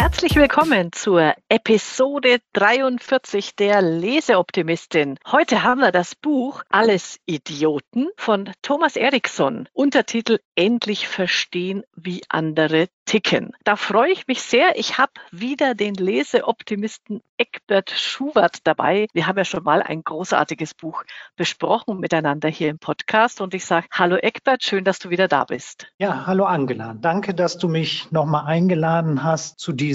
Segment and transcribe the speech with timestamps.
[0.00, 5.18] Herzlich willkommen zur Episode 43 der Leseoptimistin.
[5.30, 12.88] Heute haben wir das Buch Alles Idioten von Thomas Eriksson, Untertitel Endlich verstehen, wie andere
[13.04, 13.52] ticken.
[13.64, 14.78] Da freue ich mich sehr.
[14.78, 19.06] Ich habe wieder den Leseoptimisten Eckbert Schubert dabei.
[19.12, 21.02] Wir haben ja schon mal ein großartiges Buch
[21.36, 25.44] besprochen miteinander hier im Podcast und ich sage Hallo Eckbert, schön, dass du wieder da
[25.44, 25.88] bist.
[25.98, 26.94] Ja, hallo Angela.
[26.98, 29.89] Danke, dass du mich nochmal eingeladen hast zu diesem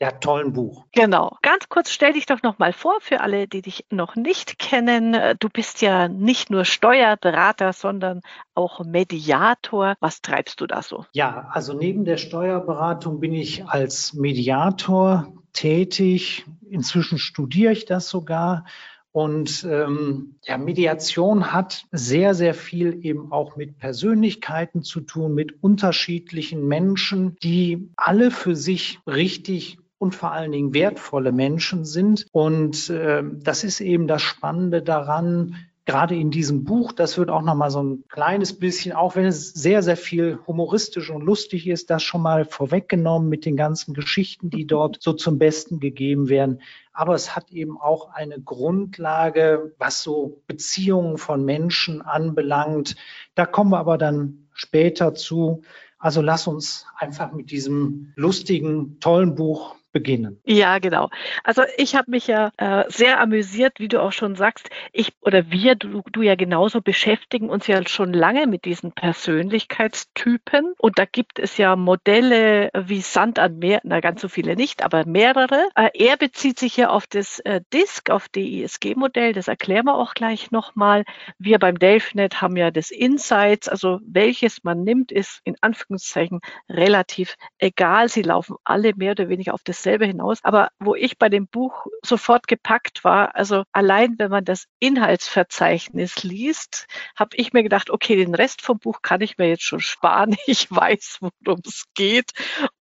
[0.00, 0.84] ja, tollen Buch.
[0.92, 1.36] Genau.
[1.42, 5.16] Ganz kurz stell dich doch noch mal vor für alle, die dich noch nicht kennen.
[5.40, 8.20] Du bist ja nicht nur Steuerberater, sondern
[8.54, 9.96] auch Mediator.
[10.00, 11.04] Was treibst du da so?
[11.12, 16.46] Ja, also neben der Steuerberatung bin ich als Mediator tätig.
[16.70, 18.66] Inzwischen studiere ich das sogar.
[19.12, 25.62] Und ähm, ja, Mediation hat sehr, sehr viel eben auch mit Persönlichkeiten zu tun, mit
[25.62, 32.26] unterschiedlichen Menschen, die alle für sich richtig und vor allen Dingen wertvolle Menschen sind.
[32.32, 35.56] Und äh, das ist eben das Spannende daran,
[35.88, 39.24] gerade in diesem Buch, das wird auch noch mal so ein kleines bisschen, auch wenn
[39.24, 43.94] es sehr, sehr viel humoristisch und lustig ist, das schon mal vorweggenommen mit den ganzen
[43.94, 46.60] Geschichten, die dort so zum Besten gegeben werden.
[46.92, 52.96] Aber es hat eben auch eine Grundlage, was so Beziehungen von Menschen anbelangt.
[53.34, 55.62] Da kommen wir aber dann später zu.
[55.98, 60.40] Also lass uns einfach mit diesem lustigen, tollen Buch beginnen.
[60.44, 61.08] Ja, genau.
[61.44, 64.68] Also ich habe mich ja äh, sehr amüsiert, wie du auch schon sagst.
[64.92, 70.74] Ich oder wir, du, du ja genauso beschäftigen uns ja schon lange mit diesen Persönlichkeitstypen.
[70.78, 74.84] Und da gibt es ja Modelle wie Sand an Meer, na ganz so viele nicht,
[74.84, 75.68] aber mehrere.
[75.74, 79.32] Äh, er bezieht sich ja auf das äh, DISC, auf DISG-Modell.
[79.32, 81.04] Das erklären wir auch gleich nochmal.
[81.38, 87.36] Wir beim DelfNet haben ja das Insights, also welches man nimmt, ist in Anführungszeichen relativ
[87.58, 88.08] egal.
[88.08, 90.44] Sie laufen alle mehr oder weniger auf das dasselbe hinaus.
[90.44, 96.22] Aber wo ich bei dem Buch sofort gepackt war, also allein wenn man das Inhaltsverzeichnis
[96.22, 96.86] liest,
[97.16, 100.36] habe ich mir gedacht, okay, den Rest vom Buch kann ich mir jetzt schon sparen.
[100.46, 102.32] Ich weiß, worum es geht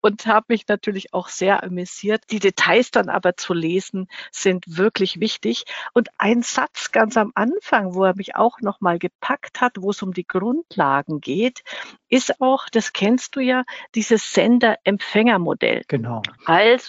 [0.01, 2.23] und habe mich natürlich auch sehr amüsiert.
[2.31, 5.65] Die Details dann aber zu lesen sind wirklich wichtig.
[5.93, 9.89] Und ein Satz ganz am Anfang, wo er mich auch noch mal gepackt hat, wo
[9.89, 11.61] es um die Grundlagen geht,
[12.09, 13.63] ist auch, das kennst du ja,
[13.95, 15.83] dieses Sender-Empfänger-Modell.
[15.87, 16.21] Genau.
[16.45, 16.86] Also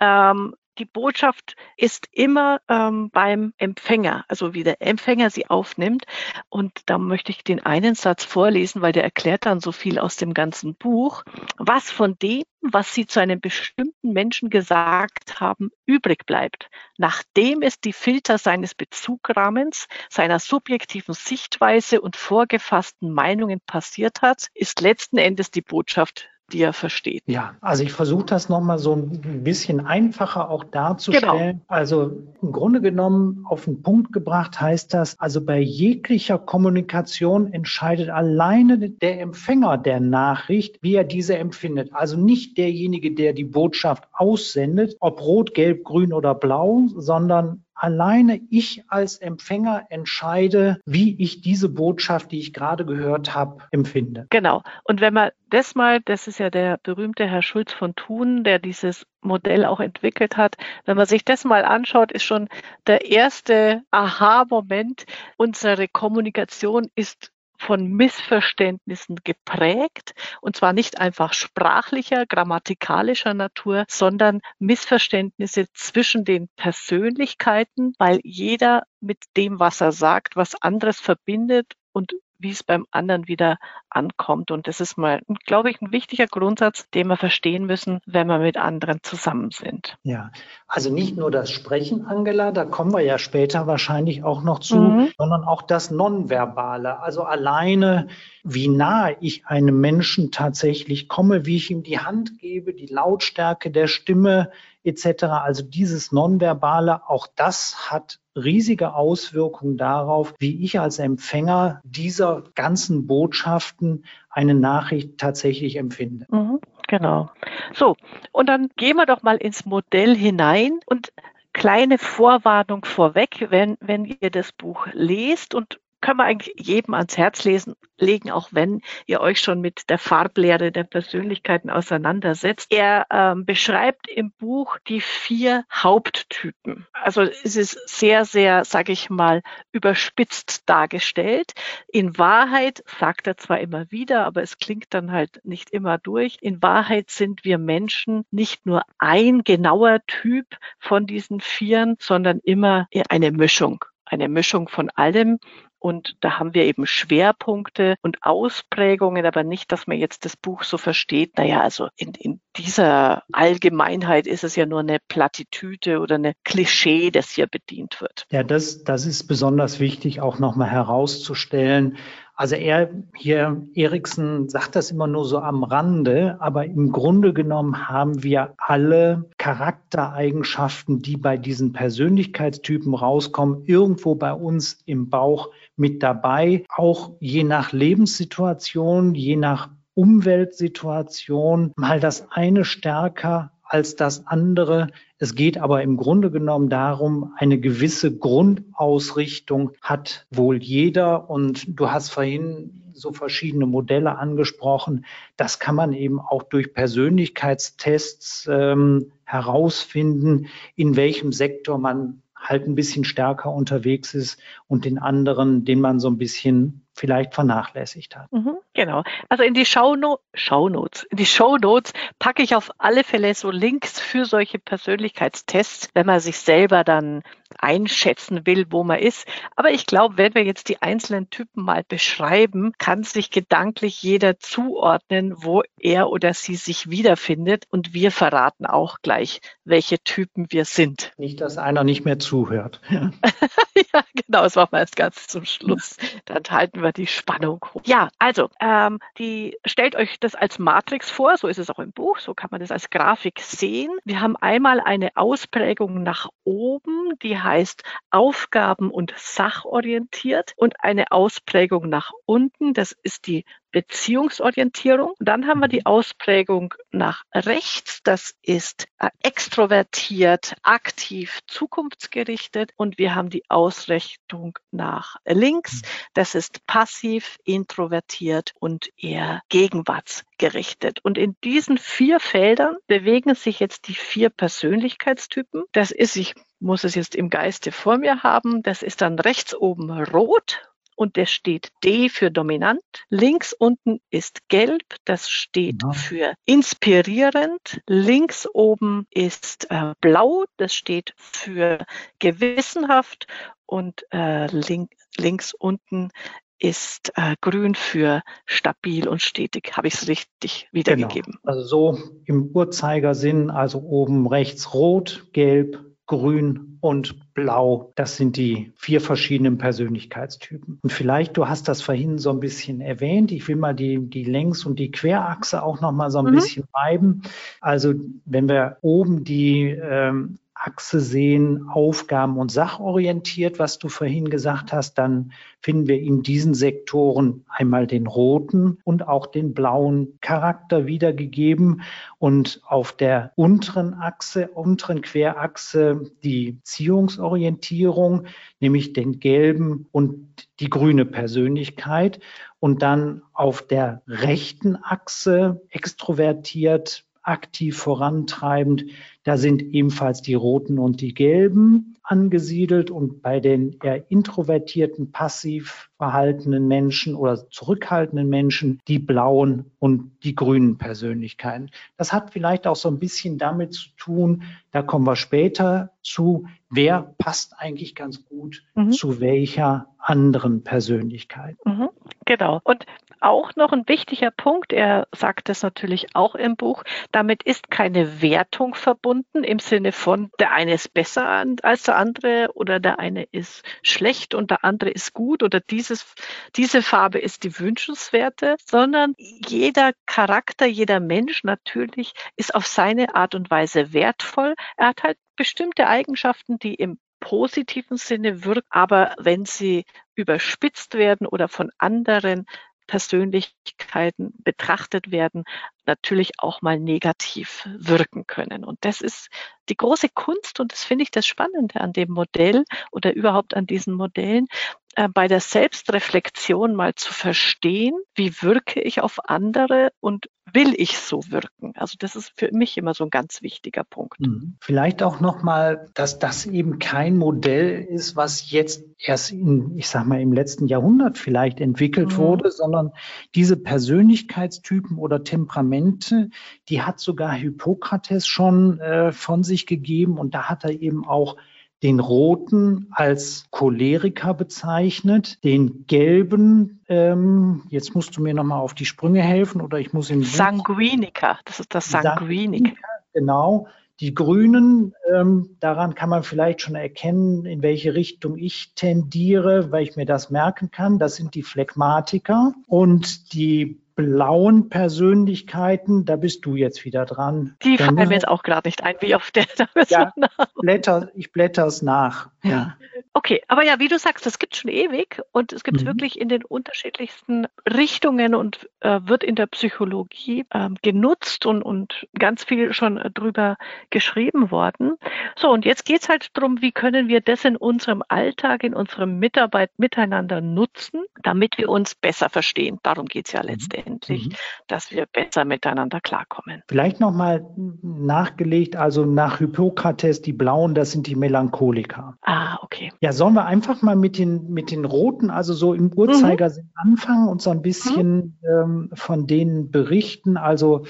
[0.00, 6.06] ähm, die Botschaft ist immer ähm, beim Empfänger, also wie der Empfänger sie aufnimmt.
[6.48, 10.16] Und da möchte ich den einen Satz vorlesen, weil der erklärt dann so viel aus
[10.16, 11.22] dem ganzen Buch.
[11.58, 17.80] Was von dem, was sie zu einem bestimmten Menschen gesagt haben, übrig bleibt, nachdem es
[17.80, 25.50] die Filter seines Bezugrahmens, seiner subjektiven Sichtweise und vorgefassten Meinungen passiert hat, ist letzten Endes
[25.50, 27.22] die Botschaft die er versteht.
[27.26, 31.48] Ja, also ich versuche das nochmal so ein bisschen einfacher auch darzustellen.
[31.48, 31.64] Genau.
[31.68, 32.12] Also
[32.42, 38.78] im Grunde genommen auf den Punkt gebracht heißt das, also bei jeglicher Kommunikation entscheidet alleine
[38.90, 41.90] der Empfänger der Nachricht, wie er diese empfindet.
[41.92, 48.40] Also nicht derjenige, der die Botschaft aussendet, ob rot, gelb, grün oder blau, sondern alleine
[48.50, 54.26] ich als Empfänger entscheide, wie ich diese Botschaft, die ich gerade gehört habe, empfinde.
[54.30, 54.62] Genau.
[54.84, 58.58] Und wenn man das mal, das ist ja der berühmte Herr Schulz von Thun, der
[58.58, 60.56] dieses Modell auch entwickelt hat.
[60.84, 62.48] Wenn man sich das mal anschaut, ist schon
[62.86, 65.06] der erste Aha-Moment.
[65.36, 70.14] Unsere Kommunikation ist von Missverständnissen geprägt.
[70.40, 79.18] Und zwar nicht einfach sprachlicher, grammatikalischer Natur, sondern Missverständnisse zwischen den Persönlichkeiten, weil jeder mit
[79.36, 83.58] dem, was er sagt, was anderes verbindet und wie es beim anderen wieder
[83.88, 84.50] ankommt.
[84.50, 88.38] Und das ist mal, glaube ich, ein wichtiger Grundsatz, den wir verstehen müssen, wenn wir
[88.38, 89.96] mit anderen zusammen sind.
[90.02, 90.30] Ja,
[90.66, 94.76] also nicht nur das Sprechen, Angela, da kommen wir ja später wahrscheinlich auch noch zu,
[94.76, 95.12] mhm.
[95.18, 97.00] sondern auch das Nonverbale.
[97.00, 98.08] Also alleine,
[98.42, 103.70] wie nahe ich einem Menschen tatsächlich komme, wie ich ihm die Hand gebe, die Lautstärke
[103.70, 104.50] der Stimme
[104.84, 105.24] etc.
[105.24, 113.06] Also dieses Nonverbale, auch das hat riesige Auswirkungen darauf, wie ich als Empfänger dieser ganzen
[113.06, 116.26] Botschaften eine Nachricht tatsächlich empfinde.
[116.30, 117.30] Mhm, genau.
[117.74, 117.96] So,
[118.32, 121.12] und dann gehen wir doch mal ins Modell hinein und
[121.52, 127.16] kleine Vorwarnung vorweg, wenn, wenn ihr das Buch lest und können wir eigentlich jedem ans
[127.16, 132.72] Herz lesen, legen, auch wenn ihr euch schon mit der Farblehre der Persönlichkeiten auseinandersetzt.
[132.72, 136.86] Er ähm, beschreibt im Buch die vier Haupttypen.
[136.92, 139.42] Also es ist sehr, sehr, sage ich mal,
[139.72, 141.52] überspitzt dargestellt.
[141.88, 146.38] In Wahrheit sagt er zwar immer wieder, aber es klingt dann halt nicht immer durch.
[146.40, 150.46] In Wahrheit sind wir Menschen nicht nur ein genauer Typ
[150.78, 155.38] von diesen Vieren, sondern immer eine Mischung eine Mischung von allem.
[155.80, 160.62] Und da haben wir eben Schwerpunkte und Ausprägungen, aber nicht, dass man jetzt das Buch
[160.62, 161.38] so versteht.
[161.38, 167.10] Naja, also in, in dieser Allgemeinheit ist es ja nur eine Plattitüde oder eine Klischee,
[167.10, 168.26] das hier bedient wird.
[168.30, 171.96] Ja, das, das ist besonders wichtig, auch nochmal herauszustellen.
[172.40, 177.90] Also er hier, Eriksen sagt das immer nur so am Rande, aber im Grunde genommen
[177.90, 186.02] haben wir alle Charaktereigenschaften, die bei diesen Persönlichkeitstypen rauskommen, irgendwo bei uns im Bauch mit
[186.02, 194.88] dabei, auch je nach Lebenssituation, je nach Umweltsituation, mal das eine stärker als das andere.
[195.18, 201.30] Es geht aber im Grunde genommen darum, eine gewisse Grundausrichtung hat wohl jeder.
[201.30, 205.06] Und du hast vorhin so verschiedene Modelle angesprochen.
[205.36, 212.74] Das kann man eben auch durch Persönlichkeitstests ähm, herausfinden, in welchem Sektor man halt ein
[212.74, 218.30] bisschen stärker unterwegs ist und den anderen, den man so ein bisschen vielleicht vernachlässigt hat.
[218.30, 219.02] Mhm, genau.
[219.30, 223.98] Also in die Showno Shownotes, in die Shownotes packe ich auf alle Fälle so Links
[223.98, 227.22] für solche Persönlichkeitstests, wenn man sich selber dann
[227.58, 229.26] einschätzen will, wo man ist.
[229.56, 234.38] Aber ich glaube, wenn wir jetzt die einzelnen Typen mal beschreiben, kann sich gedanklich jeder
[234.38, 237.66] zuordnen, wo er oder sie sich wiederfindet.
[237.70, 241.12] Und wir verraten auch gleich, welche Typen wir sind.
[241.16, 242.80] Nicht, dass einer nicht mehr zuhört.
[242.88, 243.10] Ja,
[243.92, 245.96] ja genau, das machen wir erst ganz zum Schluss.
[246.26, 247.82] Dann halten wir die Spannung hoch.
[247.84, 251.92] Ja, also, ähm, die stellt euch das als Matrix vor, so ist es auch im
[251.92, 253.90] Buch, so kann man das als Grafik sehen.
[254.04, 261.88] Wir haben einmal eine Ausprägung nach oben, die heißt aufgaben- und sachorientiert und eine Ausprägung
[261.88, 265.14] nach unten, das ist die Beziehungsorientierung.
[265.18, 268.02] Dann haben wir die Ausprägung nach rechts.
[268.02, 272.72] Das ist äh, extrovertiert, aktiv, zukunftsgerichtet.
[272.76, 275.82] Und wir haben die Ausrichtung nach links.
[276.14, 281.00] Das ist passiv, introvertiert und eher gegenwartsgerichtet.
[281.02, 285.64] Und in diesen vier Feldern bewegen sich jetzt die vier Persönlichkeitstypen.
[285.72, 288.62] Das ist, ich muss es jetzt im Geiste vor mir haben.
[288.62, 290.69] Das ist dann rechts oben rot
[291.00, 292.82] und der steht D für dominant.
[293.08, 295.92] Links unten ist gelb, das steht ja.
[295.92, 297.80] für inspirierend.
[297.86, 301.86] Links oben ist äh, blau, das steht für
[302.18, 303.26] gewissenhaft
[303.64, 306.10] und äh, link, links unten
[306.58, 309.78] ist äh, grün für stabil und stetig.
[309.78, 311.38] Habe ich es richtig wiedergegeben?
[311.40, 311.50] Genau.
[311.50, 317.92] Also so im Uhrzeigersinn, also oben rechts rot, gelb, grün und blau.
[317.94, 320.80] Das sind die vier verschiedenen Persönlichkeitstypen.
[320.82, 323.30] Und vielleicht, du hast das vorhin so ein bisschen erwähnt.
[323.30, 326.32] Ich will mal die, die Längs- und die Querachse auch noch mal so ein mhm.
[326.32, 327.22] bisschen reiben.
[327.60, 334.74] Also wenn wir oben die ähm, Achse sehen, Aufgaben- und sachorientiert, was du vorhin gesagt
[334.74, 340.86] hast, dann finden wir in diesen Sektoren einmal den roten und auch den blauen Charakter
[340.86, 341.80] wiedergegeben.
[342.18, 348.26] Und auf der unteren Achse, unteren Querachse die Ziehungsorientierung,
[348.60, 352.20] nämlich den gelben und die grüne Persönlichkeit.
[352.58, 358.84] Und dann auf der rechten Achse extrovertiert aktiv vorantreibend.
[359.24, 365.90] Da sind ebenfalls die roten und die gelben angesiedelt und bei den eher introvertierten, passiv
[365.96, 371.70] verhaltenen Menschen oder zurückhaltenden Menschen die blauen und die grünen Persönlichkeiten.
[371.96, 376.46] Das hat vielleicht auch so ein bisschen damit zu tun, da kommen wir später zu,
[376.68, 378.90] wer passt eigentlich ganz gut mhm.
[378.90, 381.56] zu welcher anderen Persönlichkeit.
[381.64, 381.90] Mhm,
[382.24, 382.60] genau.
[382.64, 382.86] Und
[383.20, 388.22] auch noch ein wichtiger Punkt, er sagt das natürlich auch im Buch, damit ist keine
[388.22, 393.24] Wertung verbunden im Sinne von, der eine ist besser als der andere oder der eine
[393.30, 396.14] ist schlecht und der andere ist gut oder dieses,
[396.56, 403.34] diese Farbe ist die wünschenswerte, sondern jeder Charakter, jeder Mensch natürlich ist auf seine Art
[403.34, 404.54] und Weise wertvoll.
[404.76, 409.84] Er hat halt bestimmte Eigenschaften, die im positiven Sinne wirken, aber wenn sie
[410.14, 412.46] überspitzt werden oder von anderen
[412.90, 415.44] Persönlichkeiten betrachtet werden
[415.86, 418.64] natürlich auch mal negativ wirken können.
[418.64, 419.28] Und das ist
[419.68, 423.64] die große Kunst und das finde ich das Spannende an dem Modell oder überhaupt an
[423.64, 424.48] diesen Modellen,
[424.96, 430.98] äh, bei der Selbstreflexion mal zu verstehen, wie wirke ich auf andere und will ich
[430.98, 431.72] so wirken?
[431.76, 434.20] Also das ist für mich immer so ein ganz wichtiger Punkt.
[434.20, 434.56] Mhm.
[434.60, 440.06] Vielleicht auch nochmal, dass das eben kein Modell ist, was jetzt erst in, ich sag
[440.06, 442.16] mal, im letzten Jahrhundert vielleicht entwickelt mhm.
[442.16, 442.92] wurde, sondern
[443.34, 446.30] diese Persönlichkeitstypen oder Temperamente,
[446.68, 451.36] die hat sogar Hippokrates schon äh, von sich gegeben und da hat er eben auch
[451.82, 458.84] den roten als Choleriker bezeichnet, den gelben, ähm, jetzt musst du mir nochmal auf die
[458.84, 460.22] Sprünge helfen oder ich muss ihn.
[460.22, 462.76] Sanguiniker, das ist das Sanguinik.
[463.14, 463.66] Genau.
[464.00, 469.82] Die Grünen, ähm, daran kann man vielleicht schon erkennen, in welche Richtung ich tendiere, weil
[469.82, 470.98] ich mir das merken kann.
[470.98, 472.54] Das sind die Phlegmatiker.
[472.66, 477.56] Und die blauen Persönlichkeiten, da bist du jetzt wieder dran.
[477.62, 479.46] Die fallen mir jetzt auch gerade nicht ein, wie auf der
[479.88, 480.12] ja,
[480.60, 482.30] blätter, Ich blätter es nach.
[482.42, 482.76] Ja.
[483.12, 485.86] Okay, aber ja, wie du sagst, das gibt schon ewig und es gibt mhm.
[485.86, 492.06] wirklich in den unterschiedlichsten Richtungen und äh, wird in der Psychologie äh, genutzt und, und
[492.18, 493.56] ganz viel schon äh, drüber
[493.90, 494.96] geschrieben worden.
[495.36, 498.74] So, und jetzt geht es halt darum, wie können wir das in unserem Alltag, in
[498.74, 502.78] unserem Mitarbeit miteinander nutzen, damit wir uns besser verstehen.
[502.82, 503.46] Darum geht es ja mhm.
[503.90, 504.34] Letztendlich, mhm.
[504.66, 506.62] dass wir besser miteinander klarkommen.
[506.68, 507.46] Vielleicht nochmal
[507.82, 512.16] nachgelegt, also nach Hippokrates, die Blauen, das sind die Melancholiker.
[512.22, 512.92] Ah, okay.
[513.00, 516.92] Ja, sollen wir einfach mal mit den, mit den roten, also so im Uhrzeigersinn mhm.
[516.92, 518.48] anfangen und so ein bisschen mhm.
[518.48, 520.36] ähm, von denen berichten?
[520.36, 520.84] Also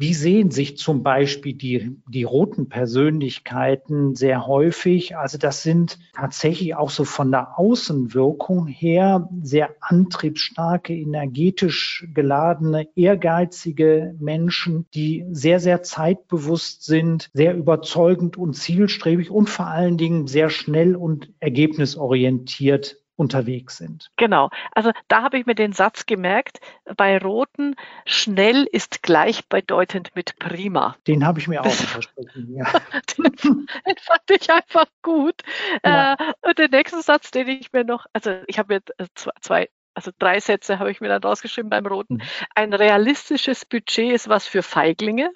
[0.00, 5.18] wie sehen sich zum Beispiel die, die roten Persönlichkeiten sehr häufig?
[5.18, 14.14] Also das sind tatsächlich auch so von der Außenwirkung her sehr antriebsstarke, energetisch geladene, ehrgeizige
[14.18, 20.48] Menschen, die sehr, sehr zeitbewusst sind, sehr überzeugend und zielstrebig und vor allen Dingen sehr
[20.48, 24.10] schnell und ergebnisorientiert unterwegs sind.
[24.16, 24.48] Genau.
[24.72, 26.58] Also da habe ich mir den Satz gemerkt,
[26.96, 30.96] bei Roten, schnell ist gleichbedeutend mit prima.
[31.06, 32.54] Den habe ich mir auch versprochen.
[32.56, 32.64] Ja.
[33.18, 35.42] den, den, fand ich einfach gut.
[35.84, 36.14] Ja.
[36.14, 39.68] Äh, und den nächsten Satz, den ich mir noch, also ich habe mir äh, zwei,
[39.92, 42.14] also drei Sätze habe ich mir dann rausgeschrieben beim Roten.
[42.14, 42.22] Mhm.
[42.54, 45.30] Ein realistisches Budget ist was für Feiglinge.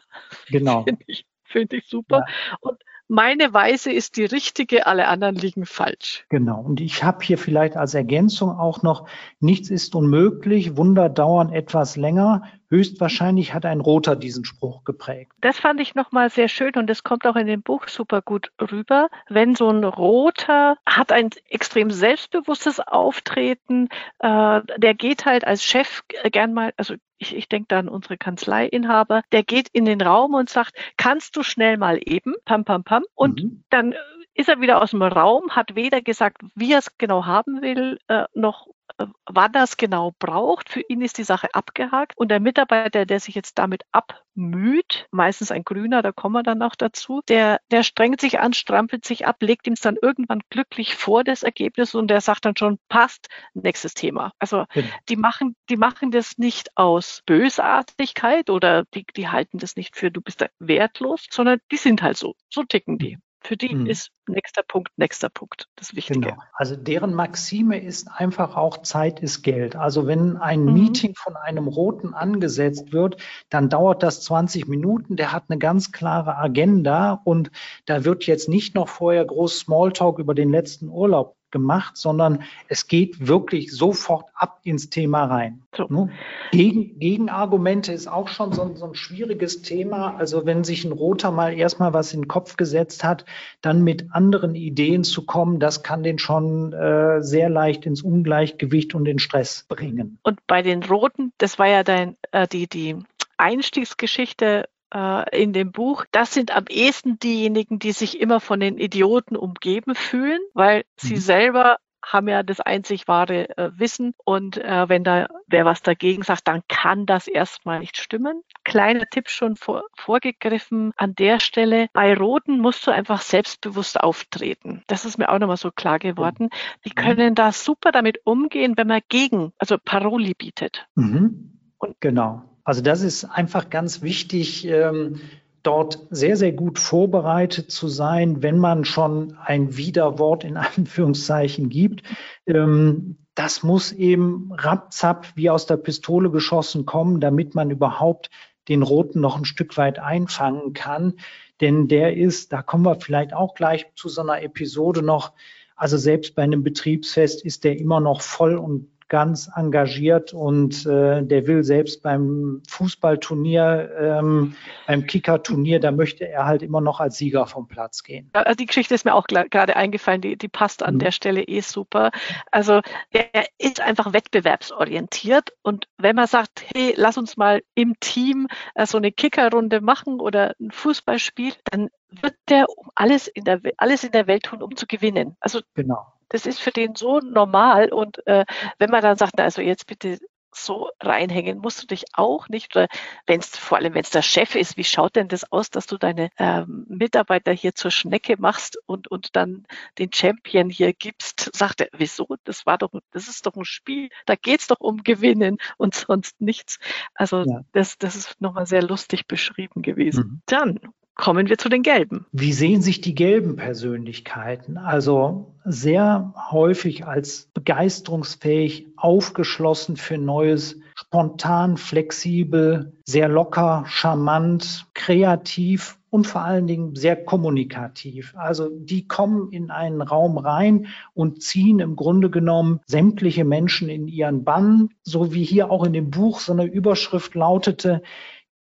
[0.48, 0.84] Genau.
[0.84, 2.24] Finde ich, find ich super.
[2.26, 2.56] Ja.
[2.60, 6.24] Und meine Weise ist die richtige, alle anderen liegen falsch.
[6.30, 6.60] Genau.
[6.60, 9.08] Und ich habe hier vielleicht als Ergänzung auch noch,
[9.40, 12.42] nichts ist unmöglich, Wunder dauern etwas länger.
[12.70, 15.32] Höchstwahrscheinlich hat ein Roter diesen Spruch geprägt.
[15.40, 18.50] Das fand ich nochmal sehr schön und das kommt auch in dem Buch super gut
[18.60, 19.08] rüber.
[19.28, 26.02] Wenn so ein Roter hat ein extrem selbstbewusstes Auftreten, äh, der geht halt als Chef
[26.32, 30.34] gern mal, also ich, ich denke da an unsere Kanzleiinhaber, der geht in den Raum
[30.34, 33.64] und sagt, kannst du schnell mal eben, pam, pam, pam, und mhm.
[33.70, 33.94] dann
[34.34, 37.98] ist er wieder aus dem Raum, hat weder gesagt, wie er es genau haben will,
[38.08, 38.66] äh, noch
[38.98, 40.68] äh, wann er es genau braucht.
[40.68, 42.16] Für ihn ist die Sache abgehakt.
[42.16, 46.58] Und der Mitarbeiter, der sich jetzt damit abmüht, meistens ein Grüner, da kommen wir dann
[46.58, 50.42] noch dazu, der, der strengt sich an, strampelt sich ab, legt ihm es dann irgendwann
[50.50, 54.32] glücklich vor, das Ergebnis, und der sagt dann schon, passt, nächstes Thema.
[54.38, 54.88] Also genau.
[55.08, 60.10] die machen, die machen das nicht aus Bösartigkeit oder die, die halten das nicht für,
[60.10, 62.34] du bist wertlos, sondern die sind halt so.
[62.50, 63.18] So ticken die.
[63.46, 63.86] Für die mhm.
[63.86, 66.20] ist nächster Punkt, nächster Punkt das Wichtige.
[66.20, 66.42] Genau.
[66.54, 69.76] Also deren Maxime ist einfach auch Zeit ist Geld.
[69.76, 70.72] Also wenn ein mhm.
[70.72, 73.18] Meeting von einem Roten angesetzt wird,
[73.50, 75.16] dann dauert das 20 Minuten.
[75.16, 77.50] Der hat eine ganz klare Agenda und
[77.84, 82.88] da wird jetzt nicht noch vorher groß Smalltalk über den letzten Urlaub gemacht, sondern es
[82.88, 85.62] geht wirklich sofort ab ins Thema rein.
[85.74, 85.86] So.
[85.88, 86.10] Ne?
[86.50, 90.16] Gegen, Gegenargumente ist auch schon so, so, ein schwieriges Thema.
[90.16, 93.24] Also wenn sich ein Roter mal erstmal was in den Kopf gesetzt hat,
[93.62, 98.96] dann mit anderen Ideen zu kommen, das kann den schon äh, sehr leicht ins Ungleichgewicht
[98.96, 100.18] und den Stress bringen.
[100.24, 102.96] Und bei den Roten, das war ja dein, äh, die, die
[103.36, 108.78] Einstiegsgeschichte äh, in dem Buch, das sind am ehesten diejenigen, die sich immer von den
[108.78, 110.82] Idioten umgeben fühlen, weil mhm.
[110.96, 115.82] sie selber haben ja das einzig wahre äh, Wissen und äh, wenn da wer was
[115.82, 118.42] dagegen sagt, dann kann das erstmal nicht stimmen.
[118.62, 121.88] Kleiner Tipp schon vor, vorgegriffen an der Stelle.
[121.92, 124.82] Bei Roten musst du einfach selbstbewusst auftreten.
[124.86, 126.50] Das ist mir auch nochmal so klar geworden.
[126.84, 126.94] Die mhm.
[126.94, 130.86] können da super damit umgehen, wenn man gegen, also Paroli bietet.
[130.94, 131.58] Mhm.
[131.78, 132.42] Und genau.
[132.64, 135.20] Also das ist einfach ganz wichtig, ähm,
[135.62, 142.02] dort sehr, sehr gut vorbereitet zu sein, wenn man schon ein Widerwort in Anführungszeichen gibt.
[142.46, 148.30] Ähm, das muss eben rapzapp wie aus der Pistole geschossen kommen, damit man überhaupt
[148.68, 151.14] den roten noch ein Stück weit einfangen kann.
[151.60, 155.32] Denn der ist, da kommen wir vielleicht auch gleich zu so einer Episode noch,
[155.76, 161.22] also selbst bei einem Betriebsfest ist der immer noch voll und ganz engagiert und äh,
[161.22, 164.56] der will selbst beim Fußballturnier, ähm,
[164.86, 168.30] beim Kickerturnier, da möchte er halt immer noch als Sieger vom Platz gehen.
[168.32, 170.98] Also die Geschichte ist mir auch gerade eingefallen, die, die passt an mhm.
[171.00, 172.10] der Stelle eh super.
[172.50, 172.80] Also
[173.10, 178.86] er ist einfach wettbewerbsorientiert und wenn man sagt, hey, lass uns mal im Team äh,
[178.86, 181.90] so eine Kickerrunde machen oder ein Fußballspiel, dann
[182.22, 185.36] wird der um alles in der alles in der Welt tun, um zu gewinnen.
[185.40, 186.13] Also genau.
[186.28, 187.92] Das ist für den so normal.
[187.92, 188.44] Und äh,
[188.78, 190.18] wenn man dann sagt, also jetzt bitte
[190.56, 192.74] so reinhängen musst du dich auch nicht.
[192.76, 192.88] Oder
[193.26, 195.86] wenn es vor allem, wenn es der Chef ist, wie schaut denn das aus, dass
[195.86, 199.66] du deine ähm, Mitarbeiter hier zur Schnecke machst und, und dann
[199.98, 201.50] den Champion hier gibst?
[201.54, 202.28] Sagt er, wieso?
[202.44, 204.08] Das war doch, das ist doch ein Spiel.
[204.26, 206.78] Da geht's doch um Gewinnen und sonst nichts.
[207.14, 207.60] Also ja.
[207.72, 210.24] das, das ist nochmal sehr lustig beschrieben gewesen.
[210.24, 210.42] Mhm.
[210.46, 210.80] Dann
[211.16, 212.26] Kommen wir zu den Gelben.
[212.32, 214.76] Wie sehen sich die gelben Persönlichkeiten?
[214.76, 226.28] Also sehr häufig als begeisterungsfähig, aufgeschlossen für Neues, spontan, flexibel, sehr locker, charmant, kreativ und
[226.28, 228.34] vor allen Dingen sehr kommunikativ.
[228.36, 234.06] Also die kommen in einen Raum rein und ziehen im Grunde genommen sämtliche Menschen in
[234.06, 238.00] ihren Bann, so wie hier auch in dem Buch so eine Überschrift lautete,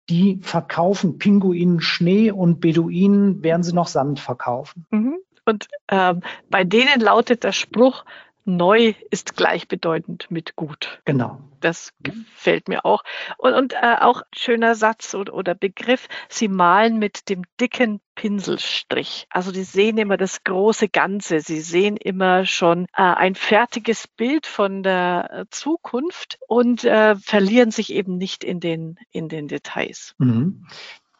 [0.08, 4.86] die verkaufen Pinguinen Schnee und Beduinen werden sie noch Sand verkaufen.
[4.90, 5.16] Mhm.
[5.44, 8.04] Und ähm, bei denen lautet der Spruch,
[8.44, 11.00] neu ist gleichbedeutend mit gut.
[11.04, 11.40] Genau.
[11.60, 13.04] Das gefällt mir auch.
[13.38, 19.26] Und, und äh, auch schöner Satz oder, oder Begriff, sie malen mit dem dicken Pinselstrich.
[19.30, 21.40] Also die sehen immer das große Ganze.
[21.40, 27.70] Sie sehen immer schon äh, ein fertiges Bild von der äh, Zukunft und äh, verlieren
[27.70, 30.14] sich eben nicht in den, in den Details.
[30.18, 30.66] Mhm.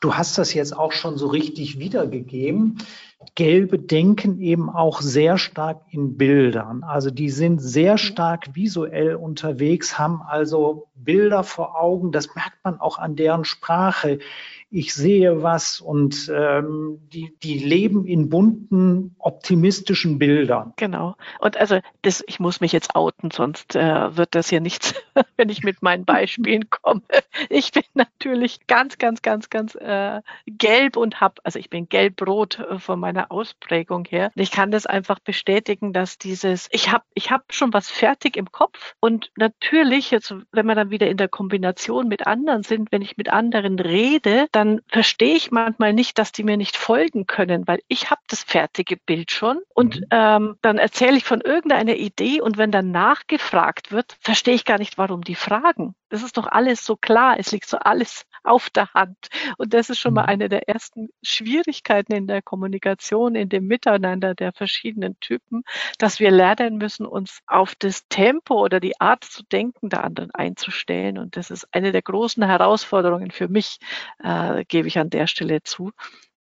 [0.00, 2.78] Du hast das jetzt auch schon so richtig wiedergegeben.
[3.34, 6.82] Gelbe denken eben auch sehr stark in Bildern.
[6.82, 12.12] Also die sind sehr stark visuell unterwegs, haben also Bilder vor Augen.
[12.12, 14.18] Das merkt man auch an deren Sprache
[14.72, 20.72] ich sehe was und ähm, die, die leben in bunten, optimistischen Bildern.
[20.76, 21.14] Genau.
[21.40, 24.94] Und also das, ich muss mich jetzt outen, sonst äh, wird das hier nichts,
[25.36, 27.02] wenn ich mit meinen Beispielen komme.
[27.50, 32.58] Ich bin natürlich ganz, ganz, ganz, ganz äh, gelb und hab, also ich bin gelb-rot
[32.58, 34.33] äh, von meiner Ausprägung her.
[34.35, 38.37] Und ich kann das einfach bestätigen, dass dieses, ich habe ich hab schon was fertig
[38.37, 42.90] im Kopf und natürlich, jetzt, wenn wir dann wieder in der Kombination mit anderen sind,
[42.90, 46.77] wenn ich mit anderen rede, dann dann verstehe ich manchmal nicht, dass die mir nicht
[46.77, 50.07] folgen können, weil ich habe das fertige Bild schon und mhm.
[50.11, 54.79] ähm, dann erzähle ich von irgendeiner Idee und wenn dann nachgefragt wird, verstehe ich gar
[54.79, 55.94] nicht, warum die fragen.
[56.11, 59.16] Das ist doch alles so klar, es liegt so alles auf der Hand.
[59.57, 60.29] Und das ist schon mal mhm.
[60.29, 65.62] eine der ersten Schwierigkeiten in der Kommunikation, in dem Miteinander der verschiedenen Typen,
[65.98, 70.30] dass wir lernen müssen, uns auf das Tempo oder die Art zu denken der anderen
[70.32, 71.18] einzustellen.
[71.18, 73.78] Und das ist eine der großen Herausforderungen für mich,
[74.22, 75.92] äh, gebe ich an der Stelle zu,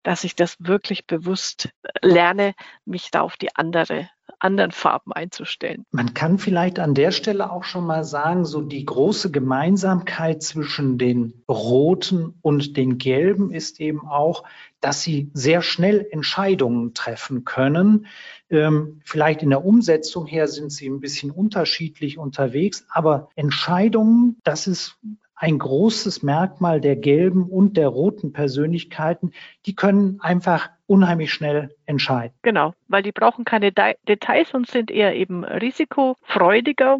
[0.04, 1.70] dass ich das wirklich bewusst
[2.02, 2.54] lerne,
[2.86, 4.10] mich da auf die andere
[4.40, 5.86] anderen Farben einzustellen.
[5.92, 10.98] Man kann vielleicht an der Stelle auch schon mal sagen, so die große Gemeinsamkeit zwischen
[10.98, 14.44] den roten und den gelben ist eben auch,
[14.80, 18.06] dass sie sehr schnell Entscheidungen treffen können.
[18.50, 24.68] Ähm, vielleicht in der Umsetzung her sind sie ein bisschen unterschiedlich unterwegs, aber Entscheidungen, das
[24.68, 24.98] ist
[25.36, 29.32] ein großes Merkmal der gelben und der roten Persönlichkeiten.
[29.66, 32.36] Die können einfach unheimlich schnell entscheiden.
[32.42, 37.00] Genau, weil die brauchen keine De Details und sind eher eben risikofreudiger.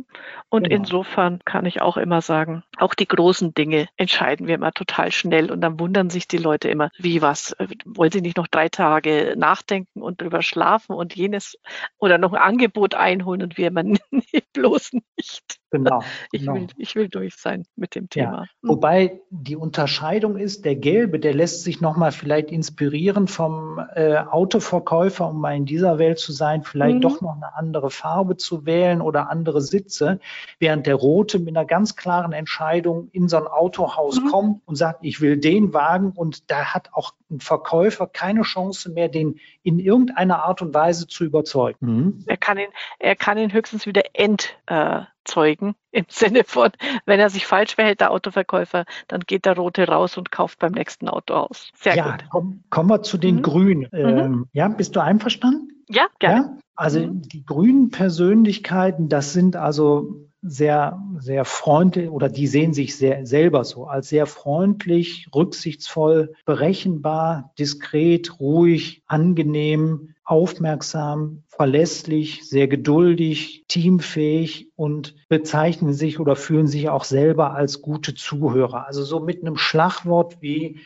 [0.50, 0.76] Und genau.
[0.76, 5.52] insofern kann ich auch immer sagen, auch die großen Dinge entscheiden wir immer total schnell
[5.52, 9.36] und dann wundern sich die Leute immer, wie was, wollen sie nicht noch drei Tage
[9.38, 11.58] nachdenken und drüber schlafen und jenes
[11.98, 15.60] oder noch ein Angebot einholen und wir immer, nee, bloß nicht.
[15.72, 16.04] Genau.
[16.32, 16.56] Ich, genau.
[16.56, 18.44] Will, ich will durch sein mit dem Thema.
[18.44, 18.46] Ja.
[18.62, 25.28] Wobei die Unterscheidung ist, der Gelbe, der lässt sich nochmal vielleicht inspirieren vom äh, Autoverkäufer,
[25.30, 27.02] um mal in dieser Welt zu sein, vielleicht mhm.
[27.02, 30.20] doch noch eine andere Farbe zu wählen oder andere Sitze,
[30.60, 34.28] während der Rote mit einer ganz klaren Entscheidung in so ein Autohaus mhm.
[34.28, 38.92] kommt und sagt, ich will den Wagen und da hat auch ein Verkäufer keine Chance
[38.92, 41.78] mehr, den in irgendeiner Art und Weise zu überzeugen.
[41.80, 42.24] Mhm.
[42.28, 46.72] Er kann ihn, er kann ihn höchstens wieder ent äh, Zeugen im Sinne von,
[47.06, 50.72] wenn er sich falsch verhält, der Autoverkäufer, dann geht der Rote raus und kauft beim
[50.72, 51.72] nächsten Auto aus.
[51.76, 52.26] Sehr ja, gut.
[52.32, 53.42] Komm, kommen wir zu den mhm.
[53.42, 53.88] Grünen.
[53.92, 54.00] Mhm.
[54.00, 55.84] Ähm, ja, bist du einverstanden?
[55.90, 56.36] Ja, gerne.
[56.36, 56.58] Ja?
[56.76, 57.22] Also mhm.
[57.22, 63.64] die grünen Persönlichkeiten, das sind also sehr, sehr freundlich oder die sehen sich sehr selber
[63.64, 75.16] so als sehr freundlich, rücksichtsvoll, berechenbar, diskret, ruhig, angenehm, aufmerksam, verlässlich, sehr geduldig, teamfähig und
[75.30, 78.88] bezeichnen sich oder fühlen sich auch selber als gute Zuhörer.
[78.88, 80.80] Also so mit einem Schlagwort wie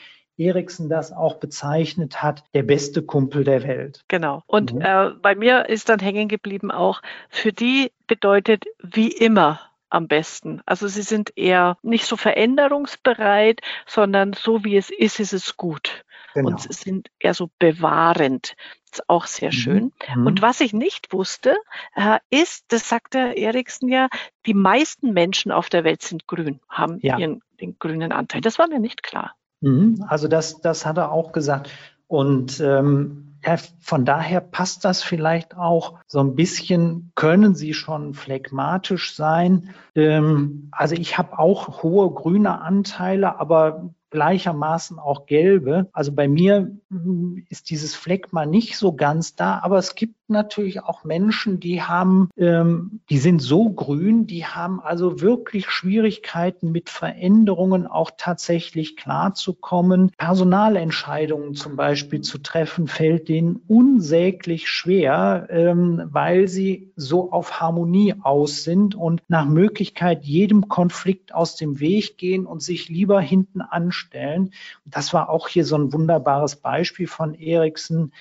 [0.45, 4.03] Eriksen das auch bezeichnet hat, der beste Kumpel der Welt.
[4.07, 4.43] Genau.
[4.47, 4.81] Und mhm.
[4.81, 10.61] äh, bei mir ist dann hängen geblieben auch, für die bedeutet wie immer am besten.
[10.65, 16.05] Also sie sind eher nicht so veränderungsbereit, sondern so wie es ist, ist es gut.
[16.33, 16.49] Genau.
[16.49, 18.55] Und sie sind eher so bewahrend.
[18.89, 19.53] Das ist auch sehr mhm.
[19.53, 19.93] schön.
[20.15, 20.27] Mhm.
[20.27, 21.55] Und was ich nicht wusste,
[21.95, 24.07] äh, ist, das sagt der Eriksen ja,
[24.45, 27.17] die meisten Menschen auf der Welt sind grün, haben ja.
[27.17, 28.41] ihren, den grünen Anteil.
[28.41, 29.35] Das war mir nicht klar.
[29.61, 30.03] Mhm.
[30.07, 31.69] Also das, das hat er auch gesagt.
[32.07, 38.13] Und ähm, ja, von daher passt das vielleicht auch so ein bisschen, können sie schon
[38.13, 39.69] phlegmatisch sein.
[39.95, 45.89] Ähm, also ich habe auch hohe grüne Anteile, aber gleichermaßen auch gelbe.
[45.93, 50.83] Also bei mir hm, ist dieses Phlegma nicht so ganz da, aber es gibt natürlich
[50.83, 56.89] auch Menschen, die haben, ähm, die sind so grün, die haben also wirklich Schwierigkeiten mit
[56.89, 60.11] Veränderungen auch tatsächlich klarzukommen.
[60.17, 68.15] Personalentscheidungen zum Beispiel zu treffen, fällt denen unsäglich schwer, ähm, weil sie so auf Harmonie
[68.21, 73.61] aus sind und nach Möglichkeit jedem Konflikt aus dem Weg gehen und sich lieber hinten
[73.61, 74.53] anschauen stellen.
[74.85, 78.13] Das war auch hier so ein wunderbares Beispiel von Eriksen.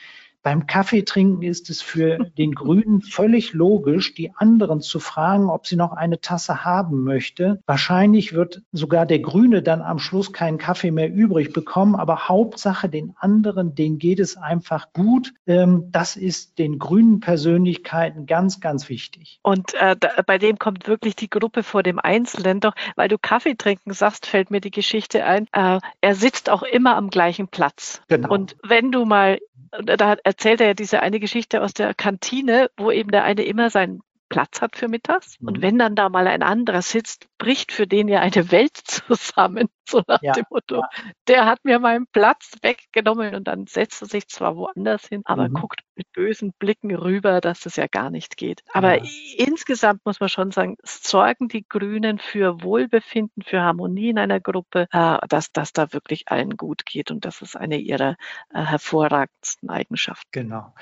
[0.42, 5.76] Beim Kaffeetrinken ist es für den Grünen völlig logisch, die anderen zu fragen, ob sie
[5.76, 7.61] noch eine Tasse haben möchte.
[7.66, 12.88] Wahrscheinlich wird sogar der Grüne dann am Schluss keinen Kaffee mehr übrig bekommen, aber Hauptsache
[12.88, 15.33] den anderen, denen geht es einfach gut.
[15.46, 19.40] Ähm, das ist den grünen Persönlichkeiten ganz, ganz wichtig.
[19.42, 22.61] Und äh, da, bei dem kommt wirklich die Gruppe vor dem Einzelnen.
[22.61, 25.46] Doch weil du Kaffee trinken sagst, fällt mir die Geschichte ein.
[25.53, 28.03] Äh, er sitzt auch immer am gleichen Platz.
[28.09, 28.33] Genau.
[28.33, 29.38] Und wenn du mal
[29.70, 33.70] da erzählt er ja diese eine Geschichte aus der Kantine, wo eben der eine immer
[33.70, 35.38] seinen Platz hat für mittags.
[35.40, 35.48] Mhm.
[35.48, 39.68] Und wenn dann da mal ein anderer sitzt, bricht für den ja eine Welt zusammen,
[39.90, 40.76] so nach ja, dem Motto.
[40.76, 40.88] Ja.
[41.29, 45.48] Der hat mir meinen Platz weggenommen und dann setzt er sich zwar woanders hin, aber
[45.48, 45.55] mhm.
[45.55, 48.62] guckt mit bösen Blicken rüber, dass das ja gar nicht geht.
[48.72, 49.11] Aber ja.
[49.37, 54.87] insgesamt muss man schon sagen, sorgen die Grünen für Wohlbefinden, für Harmonie in einer Gruppe,
[54.92, 58.16] äh, dass das da wirklich allen gut geht und das ist eine ihrer
[58.55, 60.31] äh, hervorragendsten Eigenschaften.
[60.33, 60.72] Genau.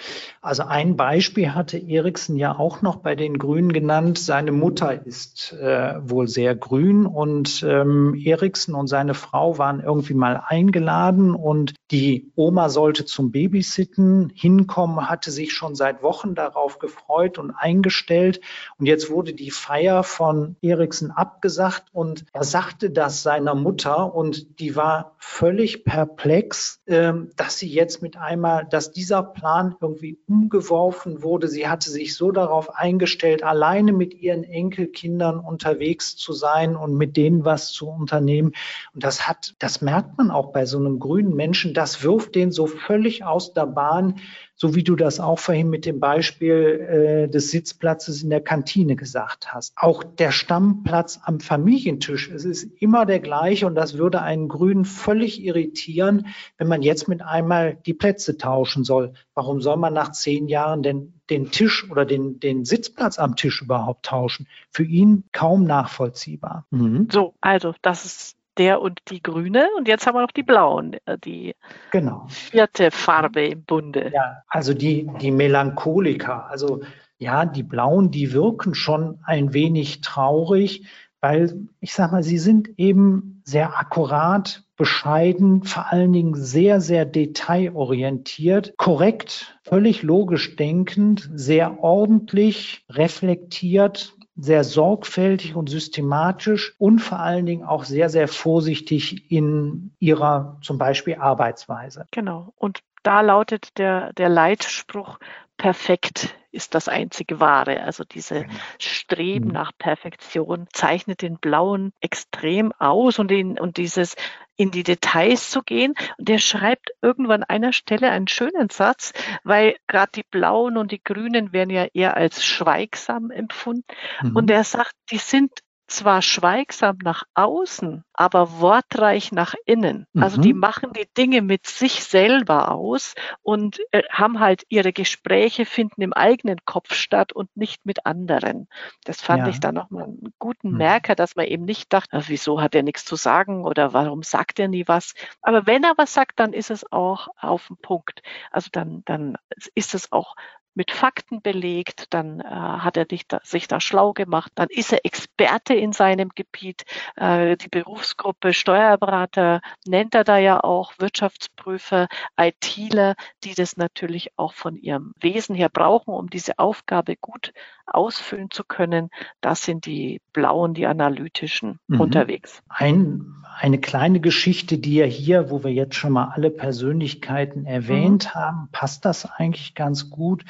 [0.41, 4.19] Also ein Beispiel hatte Eriksen ja auch noch bei den Grünen genannt.
[4.19, 10.15] Seine Mutter ist äh, wohl sehr grün und ähm, Eriksen und seine Frau waren irgendwie
[10.15, 16.79] mal eingeladen und die Oma sollte zum Babysitten hinkommen, hatte sich schon seit Wochen darauf
[16.79, 18.41] gefreut und eingestellt.
[18.79, 24.61] Und jetzt wurde die Feier von Eriksen abgesagt und er sagte das seiner Mutter und
[24.61, 31.23] die war völlig perplex, äh, dass sie jetzt mit einmal, dass dieser Plan irgendwie umgeworfen
[31.23, 31.49] wurde.
[31.49, 37.17] Sie hatte sich so darauf eingestellt, alleine mit ihren Enkelkindern unterwegs zu sein und mit
[37.17, 38.53] denen was zu unternehmen.
[38.95, 42.53] Und das hat, das merkt man auch bei so einem grünen Menschen, das wirft den
[42.53, 44.21] so völlig aus der Bahn,
[44.59, 48.97] so wie du das auch vorhin mit dem Beispiel äh, des Sitzplatzes in der Kantine
[48.97, 49.73] gesagt hast.
[49.77, 54.85] Auch der Stammplatz am Familientisch, es ist immer der gleiche und das würde einen Grünen
[54.85, 59.13] völlig irritieren, wenn man jetzt mit einmal die Plätze tauschen soll.
[59.33, 63.63] Warum soll man nach zehn Jahren denn den Tisch oder den, den Sitzplatz am Tisch
[63.63, 64.49] überhaupt tauschen?
[64.71, 66.67] Für ihn kaum nachvollziehbar.
[66.71, 67.09] Mhm.
[67.13, 70.97] So, also das ist der und die grüne und jetzt haben wir noch die blauen,
[71.07, 71.55] äh, die
[71.91, 72.27] genau.
[72.29, 74.11] vierte Farbe im Bunde.
[74.13, 76.83] Ja, also die, die Melancholika, also
[77.19, 80.87] ja, die blauen, die wirken schon ein wenig traurig,
[81.21, 87.05] weil ich sag mal, sie sind eben sehr akkurat, bescheiden, vor allen Dingen sehr, sehr
[87.05, 97.45] detailorientiert, korrekt, völlig logisch denkend, sehr ordentlich, reflektiert, sehr sorgfältig und systematisch und vor allen
[97.45, 102.07] Dingen auch sehr, sehr vorsichtig in ihrer zum Beispiel Arbeitsweise.
[102.13, 102.53] Genau.
[102.57, 105.19] Und da lautet der, der Leitspruch,
[105.57, 107.83] perfekt ist das einzige Wahre.
[107.83, 108.55] Also diese genau.
[108.79, 109.53] Streben mhm.
[109.53, 114.17] nach Perfektion zeichnet den Blauen extrem aus und, den, und dieses
[114.57, 115.95] in die Details zu gehen.
[116.19, 119.13] Und der schreibt irgendwann an einer Stelle einen schönen Satz,
[119.45, 123.85] weil gerade die Blauen und die Grünen werden ja eher als schweigsam empfunden.
[124.23, 124.37] Mhm.
[124.37, 125.53] Und er sagt, die sind
[125.89, 130.07] zwar schweigsam nach außen, aber wortreich nach innen.
[130.15, 130.61] Also die mhm.
[130.61, 136.13] machen die Dinge mit sich selber aus und äh, haben halt ihre Gespräche finden im
[136.13, 138.69] eigenen Kopf statt und nicht mit anderen.
[139.05, 139.49] Das fand ja.
[139.49, 140.79] ich dann nochmal einen guten mhm.
[140.79, 144.59] Merker, dass man eben nicht dachte, wieso hat er nichts zu sagen oder warum sagt
[144.59, 145.15] er nie was.
[145.41, 148.23] Aber wenn er was sagt, dann ist es auch auf den Punkt.
[148.51, 149.37] Also dann, dann
[149.75, 150.37] ist es auch
[150.79, 155.05] mit Fakten belegt, dann äh, hat er da, sich da schlau gemacht, dann ist er
[155.05, 156.85] Experte in seinem Gebiet.
[157.17, 162.07] Äh, die Berufsgruppe Steuerberater nennt er da ja auch, Wirtschaftsprüfer,
[162.41, 167.53] ITler, die das natürlich auch von ihrem Wesen her brauchen, um diese Aufgabe gut
[167.93, 169.11] ausfüllen zu können.
[169.41, 172.01] Das sind die blauen, die analytischen mhm.
[172.01, 172.63] unterwegs.
[172.69, 178.27] Ein, eine kleine Geschichte, die ja hier, wo wir jetzt schon mal alle Persönlichkeiten erwähnt
[178.27, 178.39] mhm.
[178.39, 180.45] haben, passt das eigentlich ganz gut.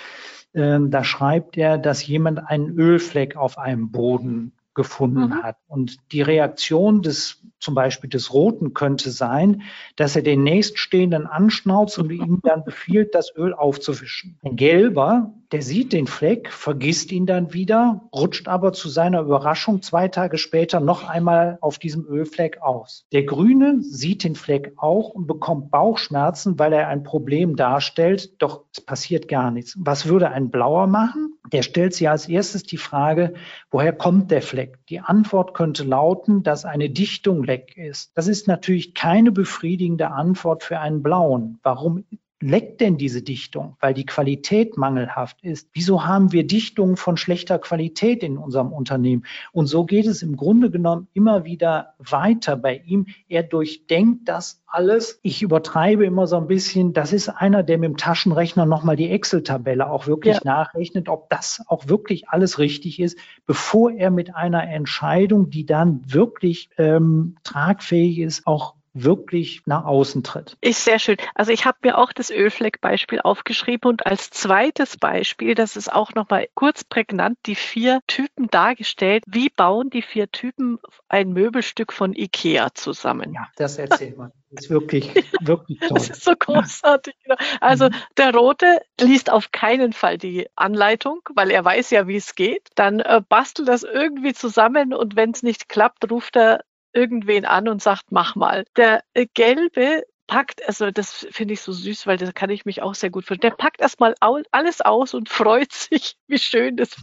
[0.55, 5.43] Ähm, da schreibt er, dass jemand einen Ölfleck auf einem Boden gefunden mhm.
[5.43, 5.57] hat.
[5.67, 9.63] Und die Reaktion des zum Beispiel des Roten könnte sein,
[9.97, 14.39] dass er den nächststehenden anschnauzt und ihm dann befiehlt, das Öl aufzuwischen.
[14.45, 19.81] Ein Gelber, der sieht den Fleck, vergisst ihn dann wieder, rutscht aber zu seiner Überraschung
[19.81, 23.07] zwei Tage später noch einmal auf diesem Ölfleck aus.
[23.13, 28.65] Der Grüne sieht den Fleck auch und bekommt Bauchschmerzen, weil er ein Problem darstellt, doch
[28.73, 29.75] es passiert gar nichts.
[29.79, 31.35] Was würde ein Blauer machen?
[31.51, 33.35] Der stellt sich als erstes die Frage,
[33.71, 34.79] woher kommt der Fleck?
[34.89, 38.13] Die Antwort könnte lauten, dass eine Dichtung weg ist.
[38.15, 41.59] Das ist natürlich keine befriedigende Antwort für einen Blauen.
[41.63, 42.05] Warum
[42.41, 43.77] leckt denn diese Dichtung?
[43.81, 45.69] Weil die Qualität mangelhaft ist.
[45.73, 49.25] Wieso haben wir Dichtungen von schlechter Qualität in unserem Unternehmen?
[49.53, 53.07] Und so geht es im Grunde genommen immer wieder weiter bei ihm.
[53.29, 55.19] Er durchdenkt das alles.
[55.23, 56.93] Ich übertreibe immer so ein bisschen.
[56.93, 60.41] Das ist einer, der mit dem Taschenrechner nochmal die Excel-Tabelle auch wirklich ja.
[60.45, 66.03] nachrechnet, ob das auch wirklich alles richtig ist, bevor er mit einer Entscheidung, die dann
[66.07, 70.57] wirklich ähm, tragfähig ist, auch wirklich nach außen tritt.
[70.61, 71.17] Ist sehr schön.
[71.35, 76.15] Also ich habe mir auch das Ölfleck-Beispiel aufgeschrieben und als zweites Beispiel, das ist auch
[76.15, 79.25] nochmal kurz prägnant, die vier Typen dargestellt.
[79.27, 83.33] Wie bauen die vier Typen ein Möbelstück von Ikea zusammen?
[83.33, 84.33] Ja, das erzählt man.
[84.51, 85.91] Das ist wirklich, wirklich toll.
[85.95, 87.15] Das ist so großartig.
[87.61, 87.95] Also mhm.
[88.17, 92.69] der Rote liest auf keinen Fall die Anleitung, weil er weiß ja, wie es geht.
[92.75, 97.69] Dann äh, bastelt das irgendwie zusammen und wenn es nicht klappt, ruft er irgendwen an
[97.69, 98.65] und sagt, mach mal.
[98.77, 102.83] Der äh, gelbe packt, also das finde ich so süß, weil das kann ich mich
[102.83, 103.51] auch sehr gut vorstellen.
[103.51, 106.95] Der packt erstmal alles aus und freut sich, wie schön das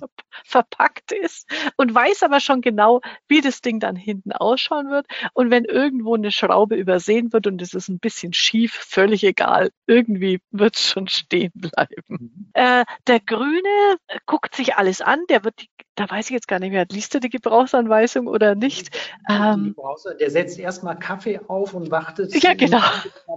[0.46, 5.08] verpackt ist und weiß aber schon genau, wie das Ding dann hinten ausschauen wird.
[5.34, 9.72] Und wenn irgendwo eine Schraube übersehen wird und es ist ein bisschen schief, völlig egal,
[9.88, 12.04] irgendwie wird es schon stehen bleiben.
[12.08, 12.50] Mhm.
[12.54, 16.60] Äh, der Grüne guckt sich alles an, der wird die da weiß ich jetzt gar
[16.60, 18.96] nicht mehr, liest er die Gebrauchsanweisung oder nicht?
[19.30, 19.76] Ähm,
[20.20, 22.82] der setzt erstmal Kaffee auf und wartet ja, genau.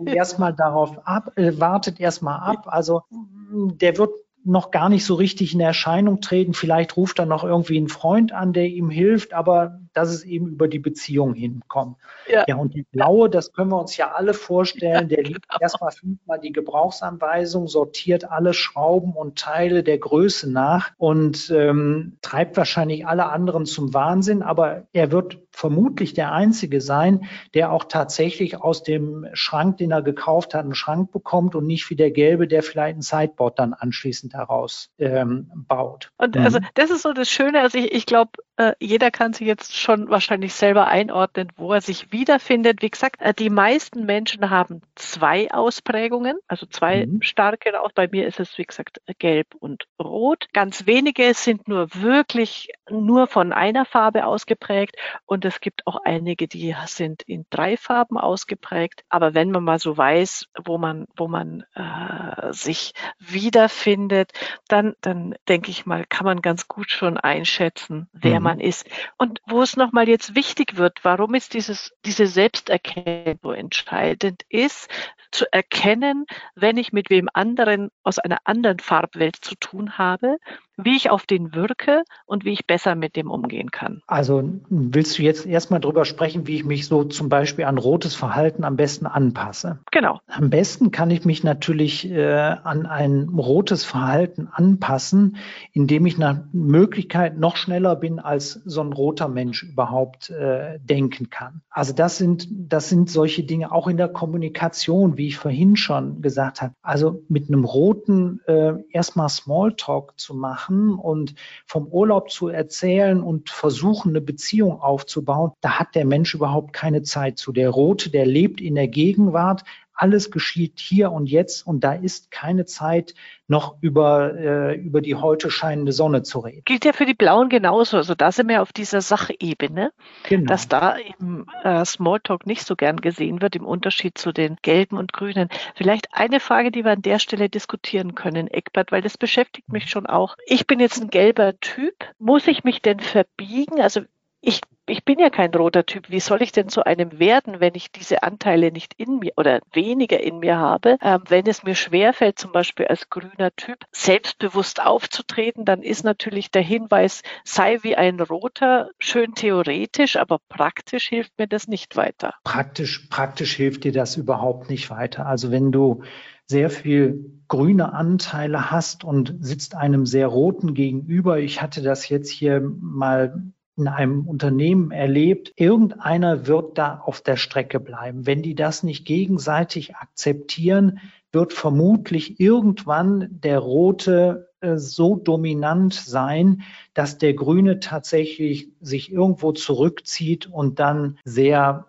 [0.07, 2.67] erstmal darauf ab, äh, wartet erstmal ab.
[2.67, 4.11] Also der wird
[4.45, 6.55] noch gar nicht so richtig in Erscheinung treten.
[6.55, 10.47] Vielleicht ruft er noch irgendwie ein Freund an, der ihm hilft, aber dass es eben
[10.47, 11.97] über die Beziehung hinkommt.
[12.29, 15.61] Ja, ja und die blaue, das können wir uns ja alle vorstellen, der liest genau.
[15.61, 22.57] erstmal fünfmal die Gebrauchsanweisung, sortiert alle Schrauben und Teile der Größe nach und ähm, treibt
[22.57, 28.63] wahrscheinlich alle anderen zum Wahnsinn, aber er wird vermutlich der Einzige sein, der auch tatsächlich
[28.63, 32.47] aus dem Schrank, den er gekauft hat, einen Schrank bekommt und nicht wie der Gelbe,
[32.47, 36.13] der vielleicht ein Sideboard dann anschließend daraus ähm, baut.
[36.17, 36.43] Und mhm.
[36.43, 39.77] also das ist so das Schöne, also ich, ich glaube, äh, jeder kann sich jetzt
[39.89, 42.83] schon wahrscheinlich selber einordnen, wo er sich wiederfindet.
[42.83, 47.23] Wie gesagt, äh, die meisten Menschen haben zwei Ausprägungen, also zwei mhm.
[47.23, 47.93] starke aus.
[47.95, 50.49] Bei mir ist es, wie gesagt, gelb und rot.
[50.53, 56.49] Ganz wenige sind nur wirklich nur von einer Farbe ausgeprägt und es gibt auch einige,
[56.49, 59.05] die sind in drei Farben ausgeprägt.
[59.09, 64.33] Aber wenn man mal so weiß, wo man, wo man äh, sich wiederfindet,
[64.69, 68.45] dann, dann denke ich mal, kann man ganz gut schon einschätzen, wer mhm.
[68.45, 68.87] man ist.
[69.17, 74.91] Und wo es nochmal jetzt wichtig wird, warum ist dieses, diese Selbsterkennung so entscheidend ist,
[75.31, 80.39] zu erkennen, wenn ich mit wem anderen aus einer anderen Farbwelt zu tun habe,
[80.79, 84.01] wie ich auf den wirke und wie ich besser mit dem umgehen kann.
[84.07, 88.15] Also willst du jetzt erstmal drüber sprechen, wie ich mich so zum Beispiel an rotes
[88.15, 89.81] Verhalten am besten anpasse?
[89.91, 90.21] Genau.
[90.29, 95.37] Am besten kann ich mich natürlich äh, an ein rotes Verhalten anpassen,
[95.73, 101.29] indem ich nach Möglichkeit noch schneller bin, als so ein roter Mensch überhaupt äh, denken
[101.29, 101.63] kann.
[101.71, 106.23] Also das sind, das sind solche Dinge auch in der Kommunikation, wie ich vorhin schon
[106.23, 106.75] gesagt habe.
[106.83, 111.35] Also mit einem roten Roten äh, erstmal Smalltalk zu machen und
[111.67, 117.03] vom Urlaub zu erzählen und versuchen, eine Beziehung aufzubauen, da hat der Mensch überhaupt keine
[117.03, 117.53] Zeit zu.
[117.53, 119.65] Der Rote, der lebt in der Gegenwart,
[119.99, 123.15] alles geschieht hier und jetzt und da ist keine Zeit,
[123.49, 126.63] noch über, äh, über die heute scheinende Sonne zu reden.
[126.67, 127.97] Gilt ja für die Blauen genauso.
[127.97, 129.93] Also da sind wir auf dieser Sachebene,
[130.29, 130.47] genau.
[130.47, 134.99] dass da im äh, Smalltalk nicht so gern gesehen wird, im Unterschied zu den Gelben
[134.99, 135.49] und Grünen.
[135.75, 139.89] Vielleicht eine Frage, die wir an der Stelle diskutieren können, Eckbert, weil das beschäftigt mich
[139.89, 140.37] schon auch.
[140.47, 141.95] Ich bin jetzt ein gelber Typ.
[142.19, 143.81] Muss ich mich denn verbiegen?
[143.81, 144.03] Also
[144.41, 146.11] ich, ich bin ja kein roter Typ.
[146.11, 149.61] Wie soll ich denn zu einem werden, wenn ich diese Anteile nicht in mir oder
[149.73, 150.97] weniger in mir habe?
[151.03, 156.51] Ähm, wenn es mir schwerfällt, zum Beispiel als grüner Typ selbstbewusst aufzutreten, dann ist natürlich
[156.51, 162.35] der Hinweis, sei wie ein roter, schön theoretisch, aber praktisch hilft mir das nicht weiter.
[162.45, 165.27] Praktisch, praktisch hilft dir das überhaupt nicht weiter.
[165.27, 166.03] Also wenn du
[166.47, 171.39] sehr viel grüne Anteile hast und sitzt einem sehr roten gegenüber.
[171.39, 177.37] Ich hatte das jetzt hier mal in einem Unternehmen erlebt, irgendeiner wird da auf der
[177.37, 178.27] Strecke bleiben.
[178.27, 181.01] Wenn die das nicht gegenseitig akzeptieren,
[181.33, 186.63] wird vermutlich irgendwann der rote äh, so dominant sein,
[186.95, 191.87] dass der grüne tatsächlich sich irgendwo zurückzieht und dann sehr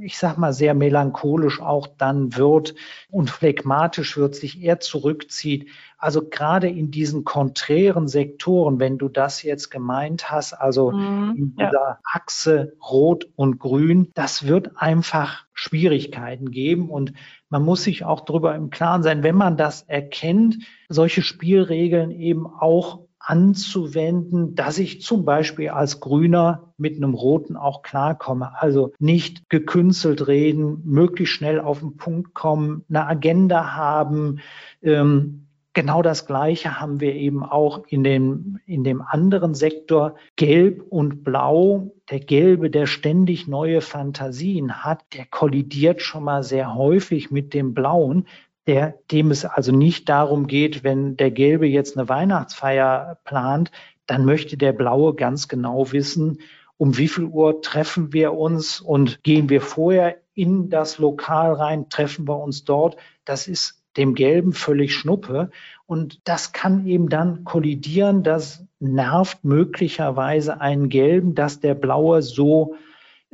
[0.00, 2.74] ich sag mal, sehr melancholisch auch dann wird
[3.10, 5.68] und phlegmatisch wird, sich eher zurückzieht.
[5.98, 11.56] Also gerade in diesen konträren Sektoren, wenn du das jetzt gemeint hast, also mhm, in
[11.56, 11.98] dieser ja.
[12.04, 17.12] Achse Rot und Grün, das wird einfach Schwierigkeiten geben und
[17.48, 22.46] man muss sich auch darüber im Klaren sein, wenn man das erkennt, solche Spielregeln eben
[22.46, 28.52] auch anzuwenden, dass ich zum Beispiel als Grüner mit einem Roten auch klarkomme.
[28.60, 34.40] Also nicht gekünstelt reden, möglichst schnell auf den Punkt kommen, eine Agenda haben.
[34.82, 40.16] Ähm, genau das Gleiche haben wir eben auch in dem, in dem anderen Sektor.
[40.36, 46.74] Gelb und Blau, der Gelbe, der ständig neue Fantasien hat, der kollidiert schon mal sehr
[46.74, 48.26] häufig mit dem Blauen
[48.66, 53.70] der, dem es also nicht darum geht, wenn der Gelbe jetzt eine Weihnachtsfeier plant,
[54.06, 56.40] dann möchte der Blaue ganz genau wissen,
[56.76, 61.88] um wie viel Uhr treffen wir uns und gehen wir vorher in das Lokal rein,
[61.88, 62.96] treffen wir uns dort.
[63.24, 65.50] Das ist dem Gelben völlig Schnuppe.
[65.86, 68.22] Und das kann eben dann kollidieren.
[68.22, 72.74] Das nervt möglicherweise einen Gelben, dass der Blaue so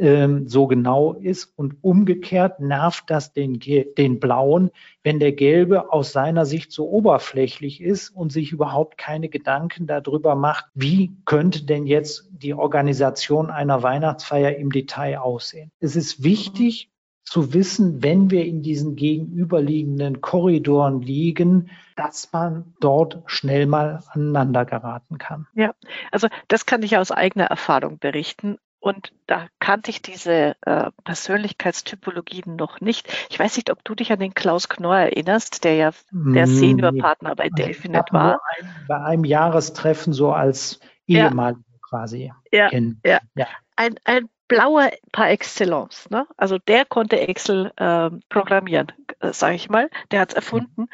[0.01, 1.53] ähm, so genau ist.
[1.57, 4.71] Und umgekehrt nervt das den, den Blauen,
[5.03, 10.35] wenn der Gelbe aus seiner Sicht so oberflächlich ist und sich überhaupt keine Gedanken darüber
[10.35, 15.71] macht, wie könnte denn jetzt die Organisation einer Weihnachtsfeier im Detail aussehen.
[15.79, 16.91] Es ist wichtig,
[17.23, 24.65] zu wissen, wenn wir in diesen gegenüberliegenden Korridoren liegen, dass man dort schnell mal aneinander
[24.65, 25.47] geraten kann.
[25.55, 25.75] Ja,
[26.11, 28.59] also das kann ich aus eigener Erfahrung berichten.
[28.81, 33.13] Und da kannte ich diese äh, Persönlichkeitstypologien noch nicht.
[33.29, 37.37] Ich weiß nicht, ob du dich an den Klaus Knorr erinnerst, der ja der Seniorpartner
[37.37, 38.41] bei Delphinet war.
[38.59, 41.79] Ein, bei einem Jahrestreffen so als Ehemaliger ja.
[41.89, 42.33] quasi.
[42.51, 43.21] Ja, ja.
[43.35, 43.47] ja.
[43.77, 46.09] Ein, ein blauer par excellence.
[46.11, 46.27] Ne?
[46.37, 48.89] Also der konnte Excel äh, programmieren,
[49.21, 49.91] äh, sage ich mal.
[50.11, 50.89] Der hat es erfunden.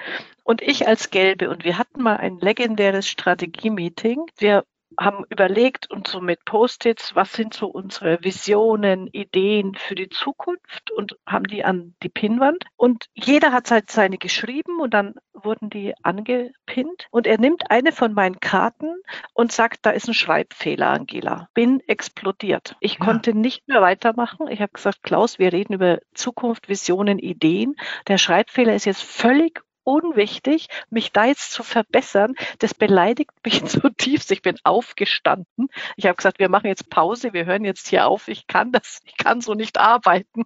[0.44, 1.51] Und ich als Gelbe.
[1.51, 4.27] Und wir hatten mal ein legendäres Strategie-Meeting.
[4.38, 4.64] Wir
[4.99, 10.90] haben überlegt und so mit Post-its, was sind so unsere Visionen, Ideen für die Zukunft
[10.90, 12.64] und haben die an die Pinnwand.
[12.77, 17.07] Und jeder hat halt seine geschrieben und dann wurden die angepinnt.
[17.11, 18.94] Und er nimmt eine von meinen Karten
[19.35, 21.49] und sagt, da ist ein Schreibfehler, Angela.
[21.55, 22.77] Bin explodiert.
[22.81, 23.05] Ich ja.
[23.05, 24.49] konnte nicht mehr weitermachen.
[24.49, 27.77] Ich habe gesagt, Klaus, wir reden über Zukunft, Visionen, Ideen.
[28.09, 32.35] Der Schreibfehler ist jetzt völlig unwichtig, mich da jetzt zu verbessern.
[32.59, 34.31] Das beleidigt mich zutiefst.
[34.33, 35.68] Ich bin aufgestanden.
[35.96, 38.29] Ich habe gesagt, wir machen jetzt Pause, wir hören jetzt hier auf.
[38.29, 40.44] Ich kann das, ich kann so nicht arbeiten.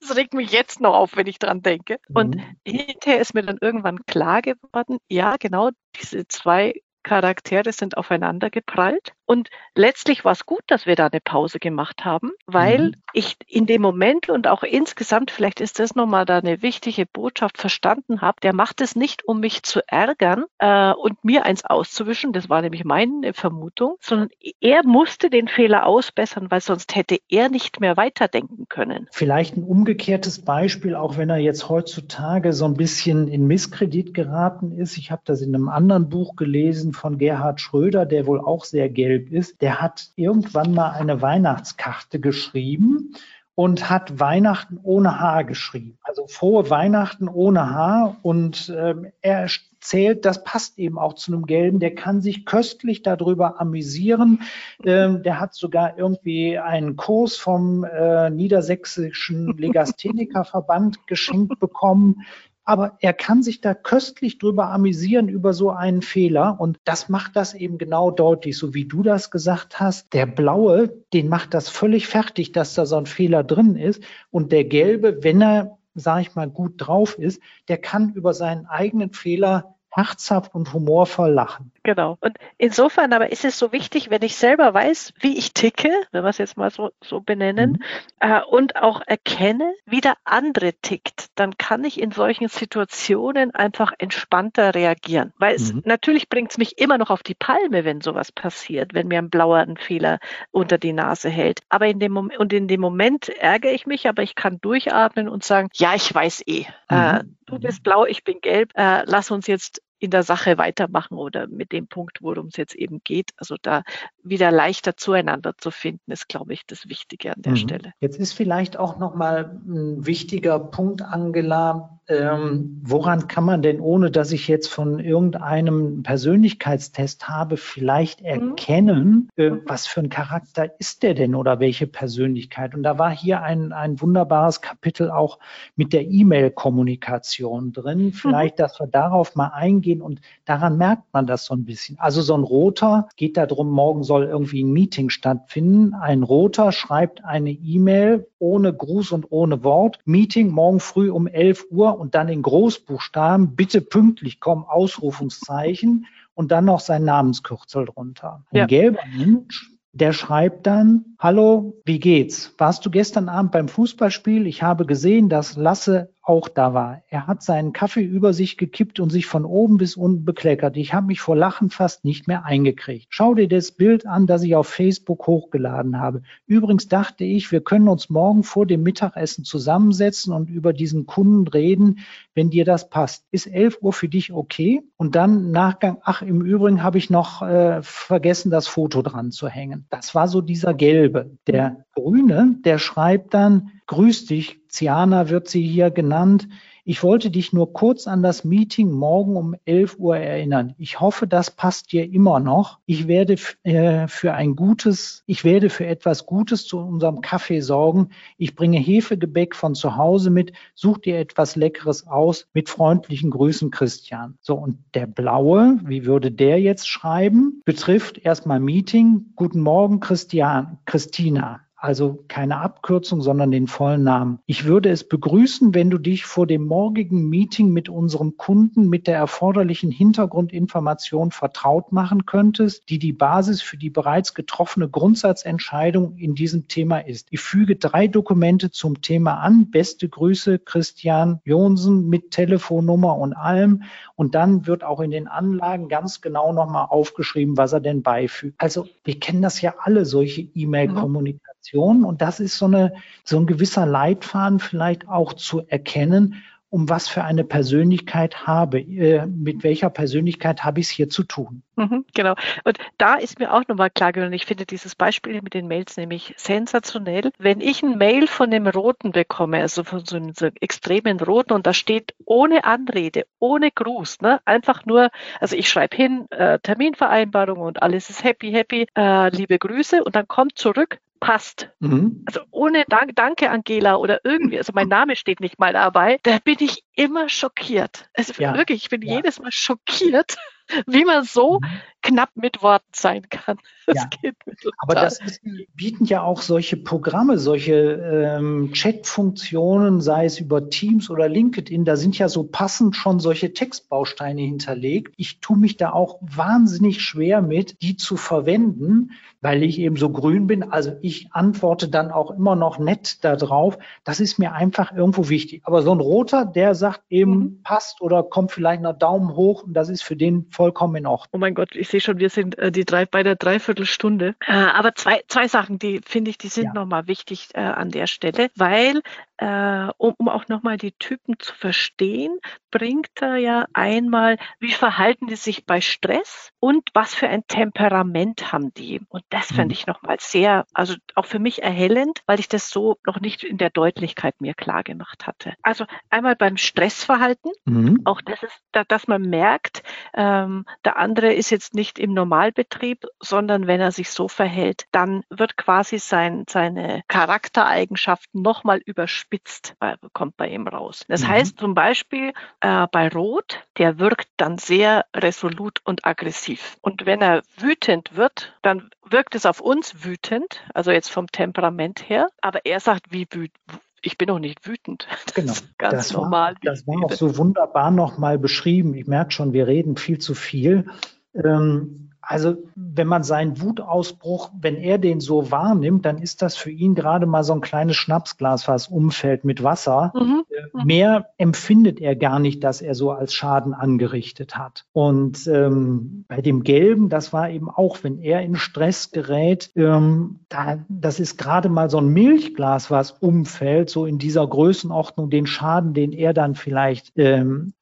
[0.00, 1.98] Das regt mich jetzt noch auf, wenn ich dran denke.
[2.12, 2.56] Und mhm.
[2.66, 9.12] hinterher ist mir dann irgendwann klar geworden, ja, genau, diese zwei Charaktere sind aufeinander geprallt.
[9.30, 12.94] Und letztlich war es gut, dass wir da eine Pause gemacht haben, weil mhm.
[13.12, 17.56] ich in dem Moment und auch insgesamt, vielleicht ist das nochmal da eine wichtige Botschaft
[17.56, 22.32] verstanden habe, der macht es nicht, um mich zu ärgern äh, und mir eins auszuwischen,
[22.32, 27.50] das war nämlich meine Vermutung, sondern er musste den Fehler ausbessern, weil sonst hätte er
[27.50, 29.06] nicht mehr weiterdenken können.
[29.12, 34.72] Vielleicht ein umgekehrtes Beispiel, auch wenn er jetzt heutzutage so ein bisschen in Misskredit geraten
[34.72, 34.98] ist.
[34.98, 38.88] Ich habe das in einem anderen Buch gelesen, von Gerhard Schröder, der wohl auch sehr
[38.88, 39.60] gelb ist.
[39.60, 43.14] Der hat irgendwann mal eine Weihnachtskarte geschrieben
[43.54, 45.98] und hat Weihnachten ohne Haar geschrieben.
[46.02, 48.16] Also frohe Weihnachten ohne Haar.
[48.22, 49.48] Und ähm, er
[49.80, 54.40] zählt, das passt eben auch zu einem Gelben, der kann sich köstlich darüber amüsieren.
[54.84, 62.22] Ähm, der hat sogar irgendwie einen Kurs vom äh, Niedersächsischen Legasthenikerverband geschenkt bekommen
[62.70, 67.34] aber er kann sich da köstlich drüber amüsieren über so einen Fehler und das macht
[67.34, 70.12] das eben genau deutlich, so wie du das gesagt hast.
[70.12, 74.52] Der blaue, den macht das völlig fertig, dass da so ein Fehler drin ist und
[74.52, 79.12] der gelbe, wenn er sage ich mal, gut drauf ist, der kann über seinen eigenen
[79.12, 81.72] Fehler herzhaft und humorvoll lachen.
[81.82, 82.18] Genau.
[82.20, 86.22] Und insofern aber ist es so wichtig, wenn ich selber weiß, wie ich ticke, wenn
[86.22, 87.78] wir es jetzt mal so, so benennen, mhm.
[88.20, 93.92] äh, und auch erkenne, wie der andere tickt, dann kann ich in solchen Situationen einfach
[93.98, 95.32] entspannter reagieren.
[95.38, 95.82] Weil es mhm.
[95.84, 99.30] natürlich bringt es mich immer noch auf die Palme, wenn sowas passiert, wenn mir ein
[99.30, 100.18] blauer einen Fehler
[100.50, 101.60] unter die Nase hält.
[101.68, 105.28] Aber in dem Moment, und in dem Moment ärgere ich mich, aber ich kann durchatmen
[105.28, 106.66] und sagen, ja, ich weiß eh.
[106.88, 107.18] Äh, mhm.
[107.20, 111.16] Äh, du bist blau, ich bin gelb, äh, lass uns jetzt in der Sache weitermachen
[111.16, 113.30] oder mit dem Punkt, worum es jetzt eben geht.
[113.36, 113.82] Also da
[114.24, 117.56] wieder leichter zueinander zu finden, ist, glaube ich, das Wichtige an der mhm.
[117.56, 117.92] Stelle.
[118.00, 124.10] Jetzt ist vielleicht auch nochmal ein wichtiger Punkt, Angela, ähm, woran kann man denn, ohne
[124.10, 128.26] dass ich jetzt von irgendeinem Persönlichkeitstest habe, vielleicht mhm.
[128.26, 129.62] erkennen, äh, mhm.
[129.66, 132.74] was für ein Charakter ist der denn oder welche Persönlichkeit?
[132.74, 135.38] Und da war hier ein, ein wunderbares Kapitel auch
[135.76, 138.06] mit der E-Mail-Kommunikation drin.
[138.06, 138.12] Mhm.
[138.12, 138.62] Vielleicht, mhm.
[138.62, 141.96] dass wir darauf mal eingehen und daran merkt man das so ein bisschen.
[142.00, 145.94] Also so ein Roter geht darum, morgen soll irgendwie ein Meeting stattfinden.
[145.94, 149.98] Ein Roter schreibt eine E-Mail ohne Gruß und ohne Wort.
[150.04, 156.50] Meeting morgen früh um 11 Uhr und dann in Großbuchstaben, bitte pünktlich kommen, Ausrufungszeichen und
[156.50, 158.42] dann noch sein Namenskürzel drunter.
[158.50, 158.66] Ein ja.
[158.66, 162.54] gelber Mensch, der schreibt dann, hallo, wie geht's?
[162.56, 164.46] Warst du gestern Abend beim Fußballspiel?
[164.46, 167.02] Ich habe gesehen, dass Lasse auch da war.
[167.08, 170.76] Er hat seinen Kaffee über sich gekippt und sich von oben bis unten bekleckert.
[170.76, 173.06] Ich habe mich vor Lachen fast nicht mehr eingekriegt.
[173.08, 176.22] Schau dir das Bild an, das ich auf Facebook hochgeladen habe.
[176.46, 181.48] Übrigens dachte ich, wir können uns morgen vor dem Mittagessen zusammensetzen und über diesen Kunden
[181.48, 182.00] reden,
[182.34, 183.24] wenn dir das passt.
[183.30, 184.82] Ist 11 Uhr für dich okay?
[184.96, 189.48] Und dann Nachgang, ach, im Übrigen habe ich noch äh, vergessen, das Foto dran zu
[189.48, 189.86] hängen.
[189.90, 191.38] Das war so dieser gelbe.
[191.46, 196.48] Der grüne, der schreibt dann, grüß dich, Ziana wird sie hier genannt.
[196.84, 200.74] Ich wollte dich nur kurz an das Meeting morgen um 11 Uhr erinnern.
[200.78, 202.78] Ich hoffe, das passt dir immer noch.
[202.86, 208.08] Ich werde äh, für ein gutes, ich werde für etwas Gutes zu unserem Kaffee sorgen.
[208.38, 210.52] Ich bringe Hefegebäck von zu Hause mit.
[210.74, 212.46] Such dir etwas Leckeres aus.
[212.54, 214.38] Mit freundlichen Grüßen, Christian.
[214.40, 217.62] So, und der blaue, wie würde der jetzt schreiben?
[217.64, 219.26] Betrifft erstmal Meeting.
[219.36, 224.40] Guten Morgen, Christian, Christina also keine Abkürzung, sondern den vollen Namen.
[224.44, 229.06] Ich würde es begrüßen, wenn du dich vor dem morgigen Meeting mit unserem Kunden mit
[229.06, 236.34] der erforderlichen Hintergrundinformation vertraut machen könntest, die die Basis für die bereits getroffene Grundsatzentscheidung in
[236.34, 237.28] diesem Thema ist.
[237.30, 239.70] Ich füge drei Dokumente zum Thema an.
[239.70, 243.84] Beste Grüße, Christian Jonsen mit Telefonnummer und allem.
[244.16, 248.56] Und dann wird auch in den Anlagen ganz genau nochmal aufgeschrieben, was er denn beifügt.
[248.58, 251.59] Also wir kennen das ja alle, solche E-Mail-Kommunikation.
[251.60, 252.04] Kommunikation.
[252.04, 252.94] Und das ist so, eine,
[253.24, 256.42] so ein gewisser Leitfaden vielleicht auch zu erkennen,
[256.72, 261.24] um was für eine Persönlichkeit habe, äh, mit welcher Persönlichkeit habe ich es hier zu
[261.24, 261.64] tun.
[261.74, 262.36] Mhm, genau.
[262.62, 265.96] Und da ist mir auch nochmal klar geworden, ich finde dieses Beispiel mit den Mails
[265.96, 267.32] nämlich sensationell.
[267.38, 271.54] Wenn ich ein Mail von dem Roten bekomme, also von so einem, so extremen Roten,
[271.54, 276.60] und da steht ohne Anrede, ohne Gruß, ne, einfach nur, also ich schreibe hin, äh,
[276.60, 281.70] Terminvereinbarung und alles ist happy, happy, äh, liebe Grüße, und dann kommt zurück, passt.
[281.80, 282.24] Mhm.
[282.26, 286.38] Also ohne Dank, danke Angela oder irgendwie, also mein Name steht nicht mal dabei, da
[286.42, 288.08] bin ich immer schockiert.
[288.14, 288.56] Also ja.
[288.56, 289.16] wirklich, ich bin ja.
[289.16, 290.36] jedes Mal schockiert,
[290.86, 291.80] wie man so mhm.
[292.02, 293.58] Knapp mit Worten sein kann.
[293.90, 294.30] Das ja.
[294.78, 295.40] Aber das ist,
[295.74, 301.96] bieten ja auch solche Programme, solche ähm, Chat-Funktionen, sei es über Teams oder LinkedIn, da
[301.96, 305.12] sind ja so passend schon solche Textbausteine hinterlegt.
[305.16, 310.10] Ich tue mich da auch wahnsinnig schwer mit, die zu verwenden, weil ich eben so
[310.10, 310.62] grün bin.
[310.62, 313.78] Also ich antworte dann auch immer noch nett darauf.
[314.04, 315.62] Das ist mir einfach irgendwo wichtig.
[315.64, 317.62] Aber so ein roter, der sagt eben mhm.
[317.62, 321.30] passt oder kommt vielleicht noch Daumen hoch und das ist für den vollkommen in Ordnung.
[321.32, 324.34] Oh mein Gott, ich sehe schon, wir sind äh, die drei, bei der Dreiviertelstunde.
[324.46, 326.72] Äh, aber zwei, zwei Sachen, die finde ich, die sind ja.
[326.72, 329.00] nochmal wichtig äh, an der Stelle, weil
[329.40, 332.38] äh, um, um auch nochmal die Typen zu verstehen,
[332.70, 338.52] bringt er ja einmal, wie verhalten die sich bei Stress und was für ein Temperament
[338.52, 339.00] haben die.
[339.08, 339.54] Und das mhm.
[339.56, 343.42] fand ich nochmal sehr, also auch für mich erhellend, weil ich das so noch nicht
[343.42, 345.54] in der Deutlichkeit mir klar gemacht hatte.
[345.62, 348.02] Also einmal beim Stressverhalten, mhm.
[348.04, 349.82] auch das ist, dass man merkt,
[350.12, 355.22] ähm, der andere ist jetzt nicht im Normalbetrieb, sondern wenn er sich so verhält, dann
[355.30, 358.82] wird quasi sein, seine Charaktereigenschaften nochmal
[359.30, 361.04] überspitzt, äh, kommt bei ihm raus.
[361.08, 361.28] Das mhm.
[361.28, 366.76] heißt zum Beispiel äh, bei Rot, der wirkt dann sehr resolut und aggressiv.
[366.82, 372.08] Und wenn er wütend wird, dann wirkt es auf uns wütend, also jetzt vom Temperament
[372.08, 373.58] her, aber er sagt, wie wütend
[374.02, 375.06] ich bin auch nicht wütend.
[375.34, 375.52] Genau.
[375.76, 376.54] Ganz das normal.
[376.54, 378.94] War, das war auch so wunderbar nochmal beschrieben.
[378.94, 380.86] Ich merke schon, wir reden viel zu viel.
[381.34, 386.70] Ähm, also wenn man seinen Wutausbruch, wenn er den so wahrnimmt, dann ist das für
[386.70, 390.12] ihn gerade mal so ein kleines Schnapsglas, was umfällt mit Wasser.
[390.14, 390.44] Mhm.
[390.48, 394.84] Äh, mehr empfindet er gar nicht, dass er so als Schaden angerichtet hat.
[394.92, 400.40] Und ähm, bei dem Gelben, das war eben auch, wenn er in Stress gerät, ähm,
[400.48, 405.46] da, das ist gerade mal so ein Milchglas, was umfällt, so in dieser Größenordnung, den
[405.46, 407.72] Schaden, den er dann vielleicht ähm,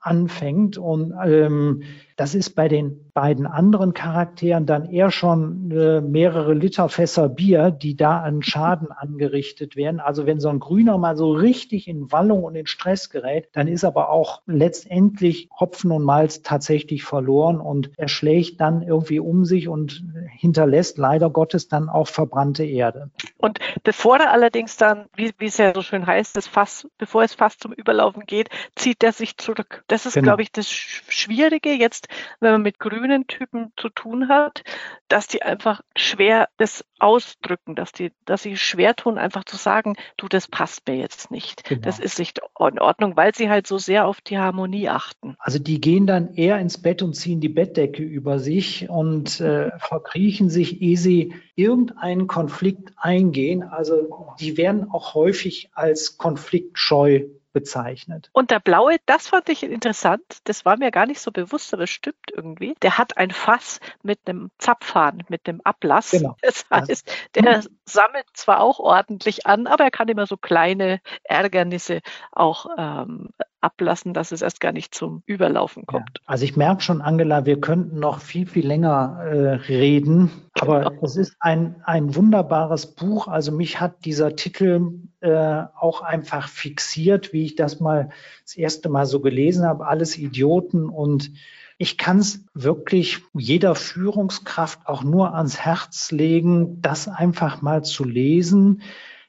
[0.00, 0.78] anfängt.
[0.78, 1.82] Und ähm,
[2.16, 7.70] das ist bei den beiden anderen Charakteren dann eher schon äh, mehrere Liter Fässer Bier,
[7.70, 10.00] die da an Schaden angerichtet werden.
[10.00, 13.68] Also wenn so ein Grüner mal so richtig in Wallung und in Stress gerät, dann
[13.68, 19.44] ist aber auch letztendlich Hopfen und Malz tatsächlich verloren und er schlägt dann irgendwie um
[19.44, 23.10] sich und hinterlässt leider Gottes dann auch verbrannte Erde.
[23.36, 27.22] Und bevor er allerdings dann, wie, wie es ja so schön heißt, das Fass, bevor
[27.24, 29.84] es fast zum Überlaufen geht, zieht er sich zurück.
[29.88, 30.24] Das ist, genau.
[30.24, 32.05] glaube ich, das Schwierige jetzt
[32.40, 34.62] wenn man mit grünen Typen zu tun hat,
[35.08, 39.94] dass die einfach schwer das ausdrücken, dass die, dass sie schwer tun, einfach zu sagen,
[40.16, 41.64] du, das passt mir jetzt nicht.
[41.64, 41.80] Genau.
[41.82, 45.36] Das ist nicht in Ordnung, weil sie halt so sehr auf die Harmonie achten.
[45.38, 49.70] Also die gehen dann eher ins Bett und ziehen die Bettdecke über sich und äh,
[49.78, 53.62] verkriechen sich, ehe sie irgendeinen Konflikt eingehen.
[53.62, 57.26] Also die werden auch häufig als konfliktscheu
[57.56, 58.28] bezeichnet.
[58.34, 60.20] Und der blaue, das fand ich interessant.
[60.44, 62.74] Das war mir gar nicht so bewusst, aber es stimmt irgendwie.
[62.82, 66.10] Der hat ein Fass mit einem Zapfhahn, mit einem Ablass.
[66.10, 66.36] Genau.
[66.42, 72.02] Das heißt, der sammelt zwar auch ordentlich an, aber er kann immer so kleine Ärgernisse
[72.30, 73.30] auch ähm,
[73.60, 76.10] ablassen, dass es erst gar nicht zum Überlaufen kommt.
[76.14, 80.90] Ja, also ich merke schon, Angela, wir könnten noch viel, viel länger äh, reden, aber
[80.90, 81.02] genau.
[81.02, 83.28] es ist ein, ein wunderbares Buch.
[83.28, 88.10] Also mich hat dieser Titel äh, auch einfach fixiert, wie ich das mal
[88.44, 91.32] das erste Mal so gelesen habe, alles Idioten und
[91.78, 98.04] ich kann es wirklich jeder Führungskraft auch nur ans Herz legen, das einfach mal zu
[98.04, 98.82] lesen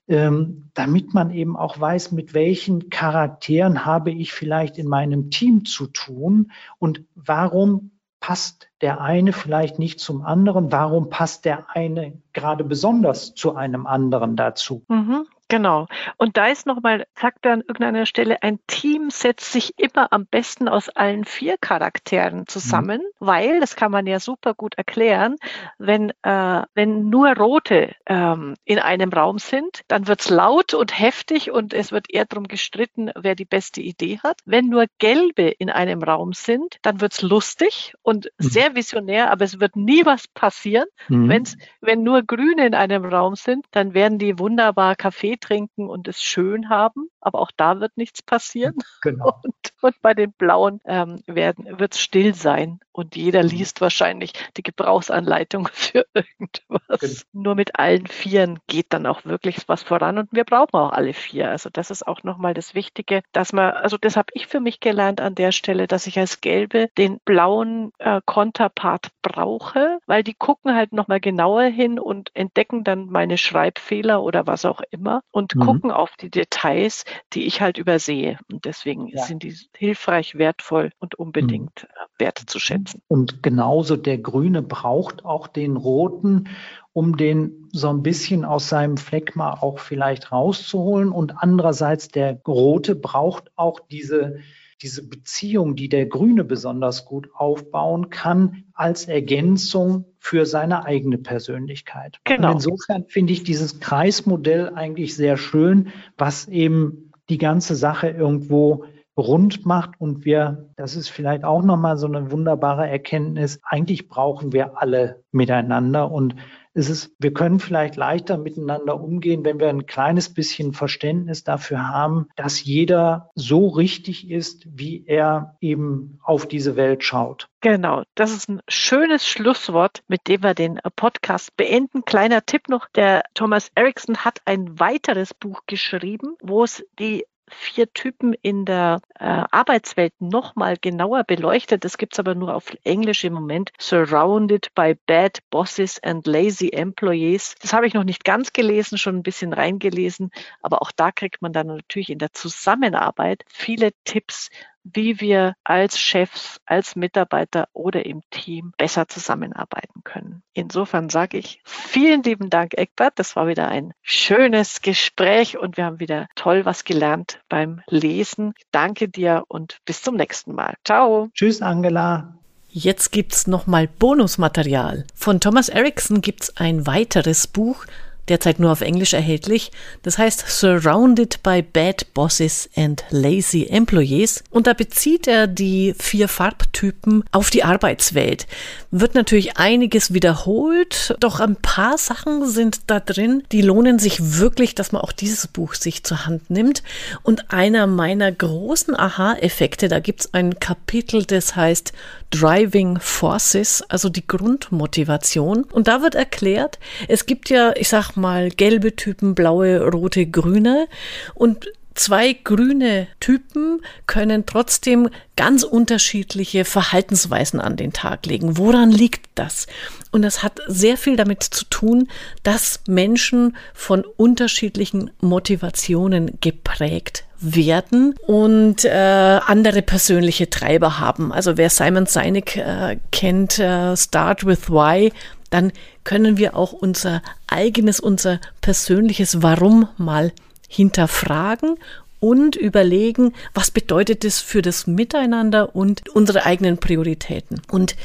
[0.07, 5.65] ähm, damit man eben auch weiß, mit welchen Charakteren habe ich vielleicht in meinem Team
[5.65, 12.21] zu tun und warum passt der eine vielleicht nicht zum anderen, warum passt der eine
[12.33, 14.83] gerade besonders zu einem anderen dazu.
[14.87, 15.25] Mhm.
[15.49, 15.87] Genau.
[16.17, 20.25] Und da ist nochmal, sagt er an irgendeiner Stelle, ein Team setzt sich immer am
[20.25, 23.25] besten aus allen vier Charakteren zusammen, mhm.
[23.25, 25.37] weil, das kann man ja super gut erklären,
[25.77, 31.49] wenn, äh, wenn nur Rote ähm, in einem Raum sind, dann wird's laut und heftig
[31.49, 34.39] und es wird eher darum gestritten, wer die beste Idee hat.
[34.43, 38.49] Wenn nur Gelbe in einem Raum sind, dann wird's lustig und mhm.
[38.49, 40.87] sehr visionär, aber es wird nie was passieren.
[41.07, 41.29] Mhm.
[41.29, 46.07] Wenn's, wenn nur Grüne in einem Raum sind, dann werden die wunderbar Kaffee trinken und
[46.07, 48.75] es schön haben, aber auch da wird nichts passieren.
[49.01, 49.39] Genau.
[49.43, 53.49] Und, und bei den Blauen ähm, wird es still sein und jeder mhm.
[53.49, 56.99] liest wahrscheinlich die Gebrauchsanleitung für irgendwas.
[56.99, 57.43] Genau.
[57.43, 61.13] Nur mit allen Vieren geht dann auch wirklich was voran und wir brauchen auch alle
[61.13, 61.51] vier.
[61.51, 64.79] Also das ist auch nochmal das Wichtige, dass man, also das habe ich für mich
[64.79, 70.33] gelernt an der Stelle, dass ich als Gelbe den blauen äh, Konterpart brauche, weil die
[70.33, 75.55] gucken halt nochmal genauer hin und entdecken dann meine Schreibfehler oder was auch immer und
[75.55, 75.59] mhm.
[75.61, 77.03] gucken auf die Details,
[77.33, 78.39] die ich halt übersehe.
[78.51, 79.23] Und deswegen ja.
[79.23, 81.89] sind die hilfreich, wertvoll und unbedingt mhm.
[81.89, 83.01] Äh, wertzuschätzen.
[83.07, 86.49] Und genauso der Grüne braucht auch den Roten,
[86.93, 91.11] um den so ein bisschen aus seinem Phlegma auch vielleicht rauszuholen.
[91.11, 94.39] Und andererseits der Rote braucht auch diese
[94.81, 102.19] diese Beziehung, die der Grüne besonders gut aufbauen kann, als Ergänzung für seine eigene Persönlichkeit.
[102.23, 102.49] Genau.
[102.49, 108.85] Und insofern finde ich dieses Kreismodell eigentlich sehr schön, was eben die ganze Sache irgendwo
[109.17, 114.53] rund macht und wir, das ist vielleicht auch nochmal so eine wunderbare Erkenntnis, eigentlich brauchen
[114.53, 116.35] wir alle miteinander und
[116.77, 121.87] Es ist, wir können vielleicht leichter miteinander umgehen, wenn wir ein kleines bisschen Verständnis dafür
[121.87, 127.49] haben, dass jeder so richtig ist, wie er eben auf diese Welt schaut.
[127.61, 132.05] Genau, das ist ein schönes Schlusswort, mit dem wir den Podcast beenden.
[132.05, 137.91] Kleiner Tipp noch, der Thomas Erickson hat ein weiteres Buch geschrieben, wo es die vier
[137.93, 141.83] Typen in der äh, Arbeitswelt nochmal genauer beleuchtet.
[141.83, 143.71] Das gibt's aber nur auf Englisch im Moment.
[143.79, 147.55] Surrounded by Bad Bosses and Lazy Employees.
[147.61, 150.31] Das habe ich noch nicht ganz gelesen, schon ein bisschen reingelesen.
[150.61, 154.49] Aber auch da kriegt man dann natürlich in der Zusammenarbeit viele Tipps,
[154.93, 160.43] wie wir als Chefs, als Mitarbeiter oder im Team besser zusammenarbeiten können.
[160.53, 163.13] Insofern sage ich vielen lieben Dank, Eckbert.
[163.15, 168.53] Das war wieder ein schönes Gespräch und wir haben wieder toll was gelernt beim Lesen.
[168.71, 170.75] Danke dir und bis zum nächsten Mal.
[170.83, 171.29] Ciao.
[171.33, 172.33] Tschüss, Angela.
[172.69, 175.05] Jetzt gibt's nochmal Bonusmaterial.
[175.15, 177.85] Von Thomas Erickson gibt's ein weiteres Buch,
[178.29, 179.71] derzeit nur auf Englisch erhältlich.
[180.03, 184.43] Das heißt Surrounded by Bad Bosses and Lazy Employees.
[184.49, 188.47] Und da bezieht er die vier Farbtypen auf die Arbeitswelt.
[188.91, 194.75] Wird natürlich einiges wiederholt, doch ein paar Sachen sind da drin, die lohnen sich wirklich,
[194.75, 196.83] dass man auch dieses Buch sich zur Hand nimmt.
[197.23, 201.93] Und einer meiner großen Aha-Effekte, da gibt's ein Kapitel, das heißt
[202.29, 205.63] Driving Forces, also die Grundmotivation.
[205.63, 210.87] Und da wird erklärt, es gibt ja, ich sag mal, gelbe Typen, blaue, rote, grüne.
[211.33, 218.57] Und zwei grüne Typen können trotzdem ganz unterschiedliche Verhaltensweisen an den Tag legen.
[218.57, 219.67] Woran liegt das?
[220.11, 222.07] Und das hat sehr viel damit zu tun,
[222.43, 231.31] dass Menschen von unterschiedlichen Motivationen geprägt werden und äh, andere persönliche Treiber haben.
[231.31, 235.11] Also wer Simon Sinek äh, kennt, äh, Start with Why,
[235.49, 235.71] dann
[236.07, 240.31] können wir auch unser eigenes, unser persönliches Warum mal
[240.69, 241.75] hinterfragen
[242.21, 247.61] und überlegen, was bedeutet es für das Miteinander und unsere eigenen Prioritäten.
[247.69, 247.97] Und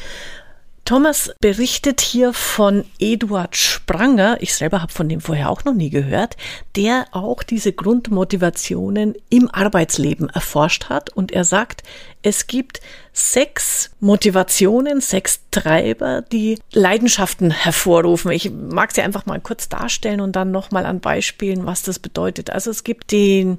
[0.85, 5.91] Thomas berichtet hier von Eduard Spranger, ich selber habe von dem vorher auch noch nie
[5.91, 6.37] gehört,
[6.75, 11.85] der auch diese Grundmotivationen im Arbeitsleben erforscht hat und er sagt,
[12.23, 12.81] es gibt
[13.13, 18.33] sechs Motivationen, sechs Treiber, die Leidenschaften hervorrufen.
[18.33, 22.51] Ich mag sie einfach mal kurz darstellen und dann nochmal an Beispielen, was das bedeutet.
[22.51, 23.59] Also es gibt den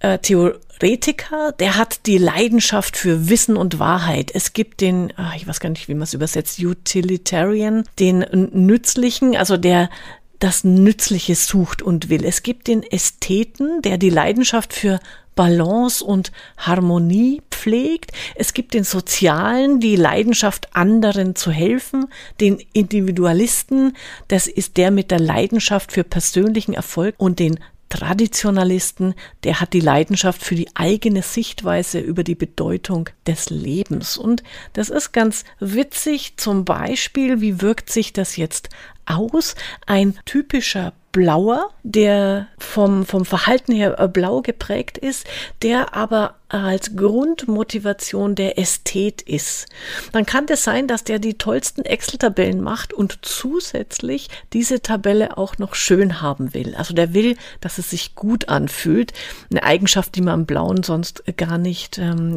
[0.00, 4.30] äh, Theoretiker, der hat die Leidenschaft für Wissen und Wahrheit.
[4.34, 8.20] Es gibt den, ach, ich weiß gar nicht, wie man es übersetzt, Utilitarian, den
[8.52, 9.90] nützlichen, also der
[10.38, 12.24] das Nützliche sucht und will.
[12.24, 15.00] Es gibt den Ästheten, der die Leidenschaft für
[15.34, 18.12] Balance und Harmonie pflegt.
[18.34, 22.06] Es gibt den Sozialen, die Leidenschaft, anderen zu helfen.
[22.40, 23.96] Den Individualisten,
[24.28, 29.14] das ist der mit der Leidenschaft für persönlichen Erfolg und den Traditionalisten,
[29.44, 34.18] der hat die Leidenschaft für die eigene Sichtweise über die Bedeutung des Lebens.
[34.18, 36.36] Und das ist ganz witzig.
[36.36, 38.70] Zum Beispiel, wie wirkt sich das jetzt
[39.06, 39.54] aus?
[39.86, 45.26] Ein typischer Blauer, der vom, vom Verhalten her äh, blau geprägt ist,
[45.62, 49.66] der aber als Grundmotivation der Ästhet ist.
[50.12, 55.56] Dann kann es sein, dass der die tollsten Excel-Tabellen macht und zusätzlich diese Tabelle auch
[55.56, 56.74] noch schön haben will.
[56.74, 59.14] Also der will, dass es sich gut anfühlt.
[59.50, 62.36] Eine Eigenschaft, die man im Blauen sonst gar nicht ähm,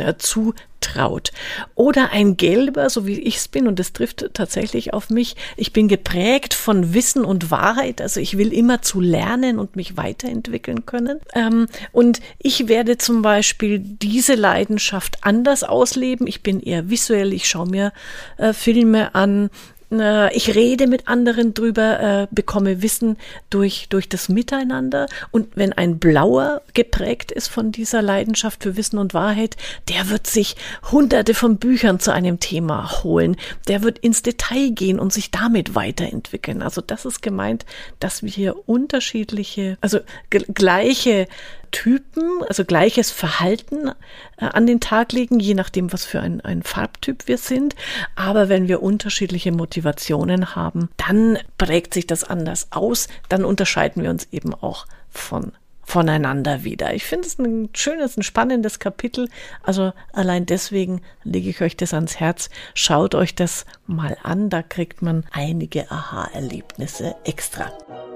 [0.80, 1.32] zutraut.
[1.76, 5.36] Oder ein Gelber, so wie ich es bin, und das trifft tatsächlich auf mich.
[5.58, 8.02] Ich bin geprägt von Wissen und Wahrheit.
[8.02, 11.20] Also ich will immer zu lernen und mich weiterentwickeln können.
[11.34, 16.28] Ähm, und ich werde zum Beispiel diese Leidenschaft anders ausleben.
[16.28, 17.94] Ich bin eher visuell, ich schaue mir
[18.38, 19.50] äh, Filme an,
[19.92, 23.18] äh, ich rede mit anderen drüber, äh, bekomme Wissen
[23.50, 25.08] durch, durch das Miteinander.
[25.32, 30.28] Und wenn ein Blauer geprägt ist von dieser Leidenschaft für Wissen und Wahrheit, der wird
[30.28, 30.56] sich
[30.92, 33.38] hunderte von Büchern zu einem Thema holen.
[33.68, 36.62] Der wird ins Detail gehen und sich damit weiterentwickeln.
[36.62, 37.66] Also das ist gemeint,
[38.00, 41.28] dass wir hier unterschiedliche, also gleiche
[41.72, 43.90] Typen, also gleiches Verhalten
[44.38, 47.76] äh, an den Tag legen, je nachdem, was für ein, ein Farbtyp wir sind.
[48.16, 53.08] Aber wenn wir unterschiedliche Motivationen haben, dann prägt sich das anders aus.
[53.30, 55.52] Dann unterscheiden wir uns eben auch von
[55.90, 56.94] voneinander wieder.
[56.94, 59.28] Ich finde es ein schönes, ein spannendes Kapitel.
[59.64, 62.50] Also allein deswegen lege ich euch das ans Herz.
[62.76, 64.50] Schaut euch das mal an.
[64.50, 67.72] Da kriegt man einige Aha-Erlebnisse extra.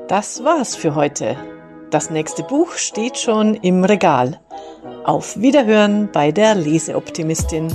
[0.08, 1.36] Das war's für heute.
[1.94, 4.40] Das nächste Buch steht schon im Regal.
[5.04, 7.68] Auf Wiederhören bei der Leseoptimistin.